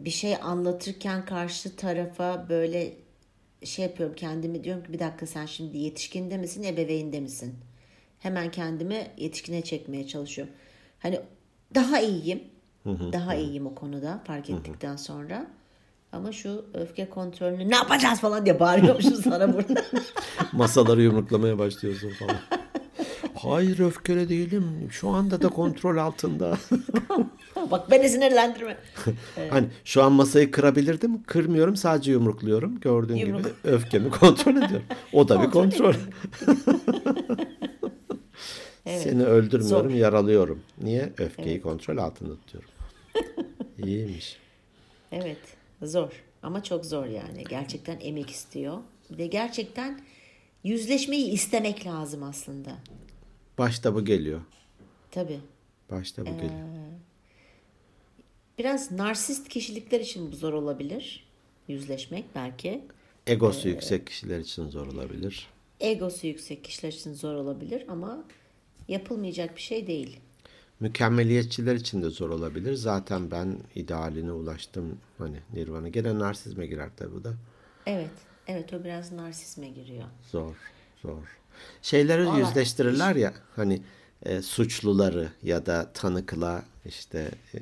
bir 0.00 0.10
şey 0.10 0.36
anlatırken 0.36 1.24
karşı 1.24 1.76
tarafa 1.76 2.46
böyle 2.48 2.94
şey 3.64 3.84
yapıyorum 3.84 4.16
kendimi 4.16 4.64
diyorum 4.64 4.84
ki 4.84 4.92
bir 4.92 4.98
dakika 4.98 5.26
sen 5.26 5.46
şimdi 5.46 5.78
yetişkinde 5.78 6.38
misin, 6.38 6.62
ebeveynde 6.62 7.20
misin? 7.20 7.54
Hemen 8.22 8.50
kendimi 8.50 9.06
yetişkine 9.16 9.62
çekmeye 9.62 10.06
çalışıyorum. 10.06 10.54
Hani 10.98 11.20
daha 11.74 12.00
iyiyim. 12.00 12.42
Daha 12.86 13.34
iyiyim 13.34 13.66
o 13.66 13.74
konuda 13.74 14.22
fark 14.26 14.50
ettikten 14.50 14.96
sonra. 14.96 15.46
Ama 16.12 16.32
şu 16.32 16.64
öfke 16.74 17.08
kontrolünü 17.10 17.70
ne 17.70 17.76
yapacağız 17.76 18.20
falan 18.20 18.44
diye 18.44 18.60
bağırıyormuşum 18.60 19.14
sana 19.24 19.54
burada. 19.54 19.84
Masaları 20.52 21.02
yumruklamaya 21.02 21.58
başlıyorsun 21.58 22.10
falan. 22.10 22.36
Hayır 23.34 23.78
öfkeli 23.78 24.28
değilim. 24.28 24.88
Şu 24.90 25.08
anda 25.08 25.42
da 25.42 25.48
kontrol 25.48 25.96
altında. 25.96 26.58
Bak 27.70 27.90
beni 27.90 28.08
sinirlendirme. 28.08 28.76
Hani 29.50 29.66
şu 29.84 30.02
an 30.02 30.12
masayı 30.12 30.50
kırabilirdim. 30.50 31.22
Kırmıyorum 31.22 31.76
sadece 31.76 32.12
yumrukluyorum. 32.12 32.80
Gördüğün 32.80 33.16
Yumruk. 33.16 33.38
gibi 33.44 33.48
öfkemi 33.64 34.10
kontrol 34.10 34.52
ediyorum. 34.52 34.86
O 35.12 35.28
da 35.28 35.42
bir 35.42 35.50
kontrol. 35.50 35.94
Seni 38.98 39.24
öldürmüyorum, 39.24 39.90
Zor. 39.90 39.96
yaralıyorum. 39.96 40.62
Niye? 40.82 41.12
Öfkeyi 41.18 41.60
kontrol 41.60 41.96
altında 41.96 42.36
tutuyorum. 42.36 42.70
İyiymiş. 43.84 44.36
Evet 45.12 45.38
zor 45.82 46.10
ama 46.42 46.62
çok 46.62 46.86
zor 46.86 47.06
yani. 47.06 47.44
Gerçekten 47.48 47.98
emek 48.00 48.30
istiyor. 48.30 48.78
Bir 49.10 49.18
de 49.18 49.26
gerçekten 49.26 50.00
yüzleşmeyi 50.64 51.30
istemek 51.30 51.86
lazım 51.86 52.22
aslında. 52.22 52.70
Başta 53.58 53.94
bu 53.94 54.04
geliyor. 54.04 54.40
Tabii. 55.10 55.40
Başta 55.90 56.22
bu 56.22 56.30
geliyor. 56.36 56.68
Biraz 58.58 58.92
narsist 58.92 59.48
kişilikler 59.48 60.00
için 60.00 60.32
bu 60.32 60.36
zor 60.36 60.52
olabilir. 60.52 61.26
Yüzleşmek 61.68 62.24
belki. 62.34 62.84
Egosu 63.26 63.68
yüksek 63.68 64.06
kişiler 64.06 64.38
için 64.38 64.68
zor 64.68 64.86
olabilir. 64.86 65.46
Egosu 65.80 66.26
yüksek 66.26 66.64
kişiler 66.64 66.92
için 66.92 67.14
zor 67.14 67.34
olabilir 67.34 67.84
ama 67.88 68.24
yapılmayacak 68.88 69.56
bir 69.56 69.60
şey 69.60 69.86
değil. 69.86 70.20
Mükemmeliyetçiler 70.80 71.74
için 71.74 72.02
de 72.02 72.10
zor 72.10 72.30
olabilir. 72.30 72.74
Zaten 72.74 73.30
ben 73.30 73.58
idealine 73.74 74.32
ulaştım. 74.32 74.98
Hani 75.18 75.36
nirvana. 75.52 75.88
Gene 75.88 76.18
narsizme 76.18 76.66
girer 76.66 76.90
tabii 76.96 77.14
bu 77.14 77.24
da. 77.24 77.34
Evet. 77.86 78.10
Evet 78.46 78.72
o 78.72 78.84
biraz 78.84 79.12
narsizme 79.12 79.68
giriyor. 79.68 80.04
Zor, 80.30 80.56
zor. 81.02 81.38
Şeyleri 81.82 82.26
Vallahi 82.26 82.40
yüzleştirirler 82.40 83.16
ya 83.16 83.34
hani 83.56 83.82
e, 84.22 84.42
suçluları 84.42 85.28
ya 85.42 85.66
da 85.66 85.92
tanıkla 85.94 86.62
işte 86.84 87.30
e, 87.54 87.58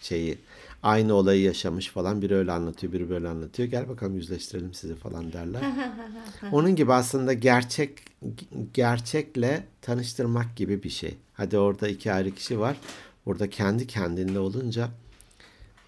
şeyi 0.00 0.38
aynı 0.82 1.14
olayı 1.14 1.42
yaşamış 1.42 1.88
falan 1.88 2.22
biri 2.22 2.34
öyle 2.34 2.52
anlatıyor 2.52 2.92
biri 2.92 3.10
böyle 3.10 3.28
anlatıyor 3.28 3.68
gel 3.68 3.88
bakalım 3.88 4.14
yüzleştirelim 4.14 4.74
sizi 4.74 4.94
falan 4.94 5.32
derler. 5.32 5.62
Onun 6.52 6.76
gibi 6.76 6.92
aslında 6.92 7.32
gerçek 7.32 7.98
gerçekle 8.74 9.64
tanıştırmak 9.82 10.56
gibi 10.56 10.82
bir 10.82 10.90
şey. 10.90 11.14
Hadi 11.34 11.58
orada 11.58 11.88
iki 11.88 12.12
ayrı 12.12 12.30
kişi 12.30 12.60
var. 12.60 12.76
Burada 13.26 13.50
kendi 13.50 13.86
kendinle 13.86 14.38
olunca 14.38 14.88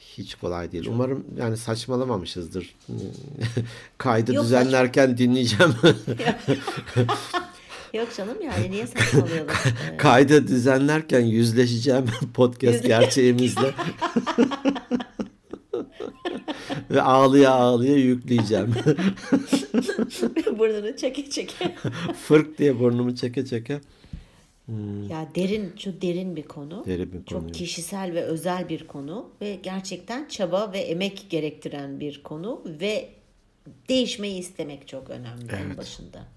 hiç 0.01 0.35
kolay 0.35 0.73
değil. 0.73 0.87
Umarım 0.89 1.25
yani 1.39 1.57
saçmalamamışızdır. 1.57 2.77
Kaydı 3.99 4.35
Yok, 4.35 4.45
düzenlerken 4.45 5.19
dinleyeceğim. 5.19 5.75
Yok 7.95 8.09
canım 8.17 8.41
yani 8.43 8.71
niye 8.71 8.87
saçmalayalım? 8.87 9.51
Ee, 9.93 9.97
Kaydı 9.97 10.49
düzenlerken 10.49 11.21
yüzleşeceğim 11.21 12.07
podcast 12.35 12.85
gerçeğimizle. 12.85 13.71
Ve 16.91 17.03
ağlıya 17.03 17.51
ağlıya 17.51 17.97
yükleyeceğim. 17.97 18.75
Burnunu 20.59 20.97
çeke 20.97 21.31
çeke. 21.31 21.75
Fırk 22.23 22.59
diye 22.59 22.79
burnumu 22.79 23.15
çeke 23.17 23.47
çeke. 23.47 23.81
Ya 25.11 25.29
derin, 25.35 25.73
şu 25.79 26.03
derin 26.03 26.37
bir 26.37 26.43
konu. 26.43 26.85
Derin 26.87 27.07
bir 27.07 27.13
konu, 27.13 27.25
Çok 27.27 27.43
evet. 27.43 27.57
kişisel 27.57 28.15
ve 28.15 28.23
özel 28.23 28.69
bir 28.69 28.87
konu 28.87 29.31
ve 29.41 29.59
gerçekten 29.63 30.29
çaba 30.29 30.73
ve 30.73 30.79
emek 30.79 31.27
gerektiren 31.31 32.01
bir 32.01 32.23
konu 32.23 32.63
ve 32.67 33.09
değişmeyi 33.89 34.39
istemek 34.39 34.89
çok 34.89 35.11
önemli 35.11 35.53
en 35.53 35.77
başında. 35.77 36.34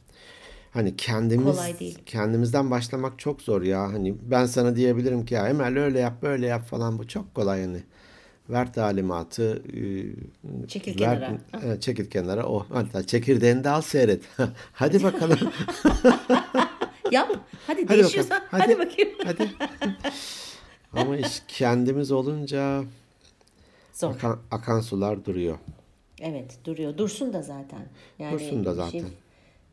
Hani 0.77 0.95
kendimiz 0.97 1.55
Kolay 1.55 1.79
değil. 1.79 1.97
kendimizden 2.05 2.71
başlamak 2.71 3.19
çok 3.19 3.41
zor 3.41 3.61
ya. 3.61 3.83
Hani 3.93 4.15
ben 4.21 4.45
sana 4.45 4.75
diyebilirim 4.75 5.25
ki 5.25 5.33
ya 5.33 5.47
Emel 5.49 5.79
öyle 5.79 5.99
yap 5.99 6.21
böyle 6.21 6.47
yap 6.47 6.65
falan 6.65 6.99
bu 6.99 7.07
çok 7.07 7.35
kolay 7.35 7.61
yani. 7.61 7.83
Ver 8.49 8.73
talimatı. 8.73 9.63
e, 10.63 10.67
Çekil 10.67 11.01
ver- 11.01 11.37
kenara. 11.53 11.73
e, 11.75 11.79
çekil 11.79 12.09
kenara. 12.09 12.45
O 12.47 12.65
hatta 12.73 13.07
çekirdeğini 13.07 13.63
de 13.63 13.69
al 13.69 13.81
seyret. 13.81 14.21
Hadi 14.73 15.03
bakalım. 15.03 15.39
Yap. 17.11 17.29
Hadi, 17.67 17.85
Hadi 17.87 17.89
değişiyorsan 17.89 18.41
bakalım. 18.53 18.63
hadi, 18.75 18.79
bakayım. 18.79 19.09
Hadi. 19.25 19.51
Ama 20.93 21.17
iş 21.17 21.41
kendimiz 21.47 22.11
olunca 22.11 22.83
Zor. 23.93 24.11
akan, 24.15 24.39
akan 24.51 24.79
sular 24.79 25.25
duruyor. 25.25 25.57
Evet 26.21 26.57
duruyor. 26.65 26.97
Dursun 26.97 27.33
da 27.33 27.41
zaten. 27.41 27.79
Yani 28.19 28.33
Dursun 28.33 28.65
da 28.65 28.73
zaten. 28.73 28.91
şey, 28.91 29.03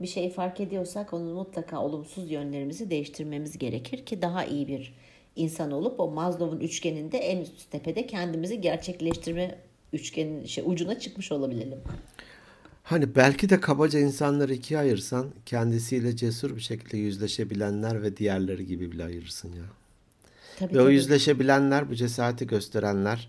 bir 0.01 0.07
şeyi 0.07 0.31
fark 0.31 0.61
ediyorsak 0.61 1.13
onun 1.15 1.33
mutlaka 1.33 1.81
olumsuz 1.81 2.31
yönlerimizi 2.31 2.91
değiştirmemiz 2.91 3.59
gerekir 3.59 4.07
ki 4.07 4.23
daha 4.23 4.45
iyi 4.45 4.69
bir 4.69 4.95
insan 5.37 5.71
olup 5.71 6.01
o 6.01 6.11
Maslow'un 6.11 6.61
üçgeninde 6.61 7.19
en 7.19 7.41
üst 7.41 7.71
tepede 7.71 8.07
kendimizi 8.07 8.61
gerçekleştirme 8.61 9.59
üçgenin 9.93 10.47
şey, 10.47 10.65
ucuna 10.67 10.99
çıkmış 10.99 11.33
olabilelim. 11.33 11.79
Hani 12.83 13.15
belki 13.15 13.49
de 13.49 13.61
kabaca 13.61 13.99
insanları 13.99 14.55
ikiye 14.55 14.81
ayırsan 14.81 15.31
kendisiyle 15.47 16.17
cesur 16.17 16.57
bir 16.57 16.61
şekilde 16.61 16.97
yüzleşebilenler 16.97 18.03
ve 18.03 18.17
diğerleri 18.17 18.67
gibi 18.67 18.93
bile 18.93 19.05
ayırırsın 19.05 19.49
ya. 19.49 19.65
Tabii, 20.59 20.75
Ve 20.75 20.81
o 20.81 20.85
tabii. 20.85 20.95
yüzleşebilenler, 20.95 21.91
bu 21.91 21.95
cesareti 21.95 22.47
gösterenler, 22.47 23.29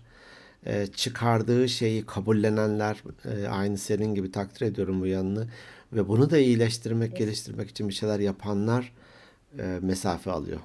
e, 0.66 0.86
çıkardığı 0.86 1.68
şeyi 1.68 2.06
kabullenenler, 2.06 3.02
e, 3.24 3.48
aynı 3.48 3.78
senin 3.78 4.14
gibi 4.14 4.32
takdir 4.32 4.66
ediyorum 4.66 5.00
bu 5.00 5.06
yanını. 5.06 5.46
Ve 5.92 6.08
bunu 6.08 6.30
da 6.30 6.38
iyileştirmek, 6.38 7.16
geliştirmek 7.16 7.70
için 7.70 7.88
bir 7.88 7.94
şeyler 7.94 8.20
yapanlar 8.20 8.92
e, 9.58 9.62
mesafe 9.82 10.30
alıyor. 10.30 10.60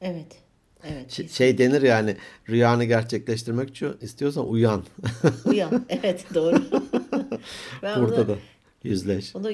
Evet. 0.00 0.26
Evet. 0.84 1.10
Ş- 1.12 1.28
Şey 1.28 1.58
denir 1.58 1.82
yani 1.82 2.16
rüyanı 2.48 2.84
gerçekleştirmek 2.84 3.70
için 3.70 3.92
istiyorsan 4.00 4.48
uyan. 4.48 4.84
Uyan. 5.44 5.86
Evet 5.88 6.24
doğru. 6.34 6.62
ben 7.82 8.02
Burada 8.02 8.20
onu, 8.20 8.28
da 8.28 8.36
yüzleş. 8.84 9.36
onu 9.36 9.50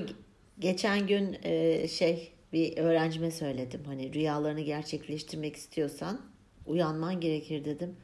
geçen 0.59 1.07
gün 1.07 1.37
e, 1.43 1.89
şey 1.89 2.33
bir 2.53 2.77
öğrencime 2.79 3.31
söyledim. 3.31 3.81
Hani 3.87 4.15
rüyalarını 4.15 4.61
gerçekleştirmek 4.61 5.57
istiyorsan 5.57 6.21
uyanman 6.67 7.21
gerekir 7.21 7.65
dedim. 7.65 7.97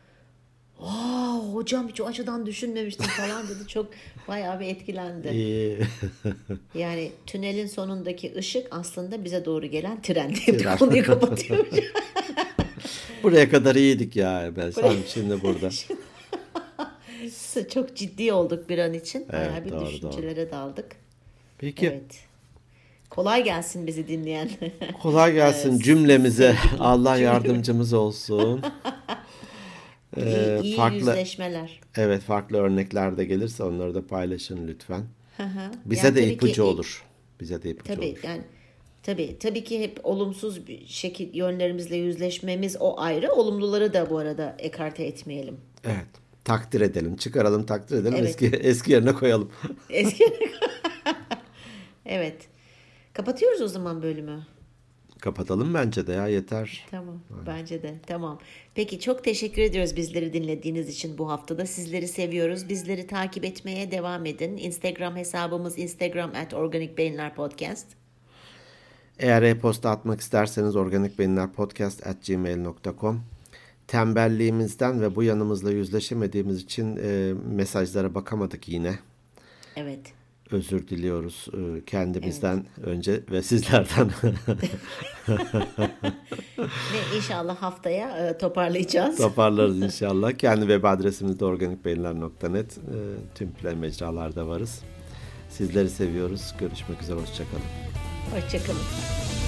Aa, 0.81 1.39
hocam 1.53 1.89
hiç 1.89 2.01
o 2.01 2.07
açıdan 2.07 2.47
düşünmemiştim 2.47 3.07
falan 3.07 3.49
dedi. 3.49 3.67
Çok 3.69 3.87
bayağı 4.29 4.61
bir 4.61 4.67
etkilendi. 4.67 5.29
Yani 6.75 7.12
tünelin 7.27 7.67
sonundaki 7.67 8.35
ışık 8.37 8.67
aslında 8.71 9.25
bize 9.25 9.45
doğru 9.45 9.67
gelen 9.67 10.03
tren 10.03 10.35
diye 10.35 10.59
bir 10.59 10.65
konuyu 10.79 11.05
kapatıyor. 11.05 11.67
Buraya 13.23 13.51
kadar 13.51 13.75
iyiydik 13.75 14.17
ya 14.17 14.51
ben. 14.57 14.71
Sen 14.71 14.93
şimdi 15.07 15.43
burada. 15.43 15.71
Çok 17.75 17.97
ciddi 17.97 18.33
olduk 18.33 18.69
bir 18.69 18.79
an 18.79 18.95
için. 18.95 19.29
Bayağı 19.33 19.53
Evet, 19.53 19.65
bir 19.65 19.71
doğru, 19.71 19.87
düşüncelere 19.87 20.51
daldık. 20.51 20.87
Peki. 21.59 21.87
Evet. 21.87 22.21
Kolay 23.11 23.45
gelsin 23.45 23.87
bizi 23.87 24.09
dinleyen. 24.09 24.51
Kolay 25.03 25.33
gelsin 25.33 25.79
cümlemize. 25.79 26.57
Allah 26.81 27.17
yardımcımız 27.17 27.93
olsun. 27.93 28.62
Ee, 30.16 30.59
iyi 30.62 30.62
iyi 30.62 30.76
farklı 30.76 30.96
yüzleşmeler. 30.98 31.81
evet 31.96 32.22
farklı 32.22 32.57
örnekler 32.59 33.16
de 33.16 33.24
gelirse 33.24 33.62
onları 33.62 33.94
da 33.94 34.07
paylaşın 34.07 34.68
lütfen. 34.68 35.02
Bize 35.85 36.07
Yani 36.07 36.16
de 36.16 36.33
ipucu 36.33 36.52
ki- 36.52 36.62
olur. 36.62 37.05
Bize 37.40 37.62
de 37.62 37.70
ipucu 37.70 37.94
Tabii 37.94 38.07
olur. 38.07 38.18
yani 38.22 38.42
tabii 39.02 39.37
tabii 39.40 39.64
ki 39.64 39.81
hep 39.81 40.00
olumsuz 40.02 40.66
bir 40.66 40.87
şekil 40.87 41.35
yönlerimizle 41.35 41.96
yüzleşmemiz 41.96 42.76
o 42.81 43.00
ayrı. 43.00 43.33
Olumluları 43.33 43.92
da 43.94 44.11
bu 44.11 44.18
arada 44.18 44.57
ekarte 44.59 45.05
etmeyelim. 45.05 45.57
Evet. 45.85 46.07
Takdir 46.44 46.81
edelim, 46.81 47.16
çıkaralım, 47.16 47.66
takdir 47.66 47.96
edelim, 47.96 48.14
Evet. 48.18 48.29
eski 48.29 48.46
eski 48.62 48.92
yerine 48.92 49.12
koyalım. 49.12 49.50
Eski. 49.90 50.24
evet. 52.07 52.37
Kapatıyoruz 53.12 53.61
o 53.61 53.68
zaman 53.68 54.02
bölümü. 54.02 54.46
Kapatalım 55.20 55.74
bence 55.74 56.07
de 56.07 56.12
ya 56.12 56.29
yeter. 56.29 56.87
Tamam. 56.90 57.20
Bence 57.46 57.83
de. 57.83 57.94
Tamam. 58.07 58.38
Peki 58.74 59.00
çok 59.00 59.24
teşekkür 59.24 59.62
ediyoruz 59.62 59.96
bizleri 59.96 60.33
dinlediğiniz 60.33 60.88
için 60.88 61.18
bu 61.18 61.31
haftada. 61.31 61.66
Sizleri 61.66 62.09
seviyoruz. 62.09 62.68
Bizleri 62.68 63.07
takip 63.07 63.44
etmeye 63.44 63.90
devam 63.90 64.26
edin. 64.26 64.57
Instagram 64.57 65.16
hesabımız 65.16 65.79
Instagram 65.79 66.31
at 66.35 66.55
Organik 66.55 66.98
Beyinler 66.98 67.35
Podcast. 67.35 67.87
Eğer 69.18 69.42
e-posta 69.42 69.90
atmak 69.90 70.20
isterseniz 70.20 70.76
organikbeyinlerpodcast.gmail.com 70.76 73.22
Tembelliğimizden 73.87 75.00
ve 75.00 75.16
bu 75.16 75.22
yanımızla 75.22 75.70
yüzleşemediğimiz 75.70 76.62
için 76.62 76.98
e, 77.02 77.35
mesajlara 77.48 78.14
bakamadık 78.14 78.68
yine. 78.68 78.98
Evet. 79.76 80.12
Özür 80.51 80.89
diliyoruz 80.89 81.47
e, 81.53 81.85
kendimizden 81.85 82.65
önce 82.83 83.21
ve 83.31 83.43
sizlerden. 83.43 84.11
Ve 86.59 87.17
inşallah 87.17 87.57
haftaya 87.57 88.29
e, 88.29 88.39
toparlayacağız. 88.39 89.17
Toparlarız 89.17 89.81
inşallah. 89.83 90.33
Kendi 90.33 90.61
web 90.61 90.85
adresimiz 90.85 91.41
de 91.41 91.45
organikbeyinler.net. 91.45 92.79
E, 92.79 92.99
tüm 93.35 93.79
mecralarda 93.79 94.49
varız. 94.49 94.83
Sizleri 95.51 95.91
seviyoruz. 95.91 96.55
Görüşmek 96.59 97.03
üzere. 97.03 97.21
Hoşçakalın. 97.21 97.63
Hoşçakalın. 98.35 99.46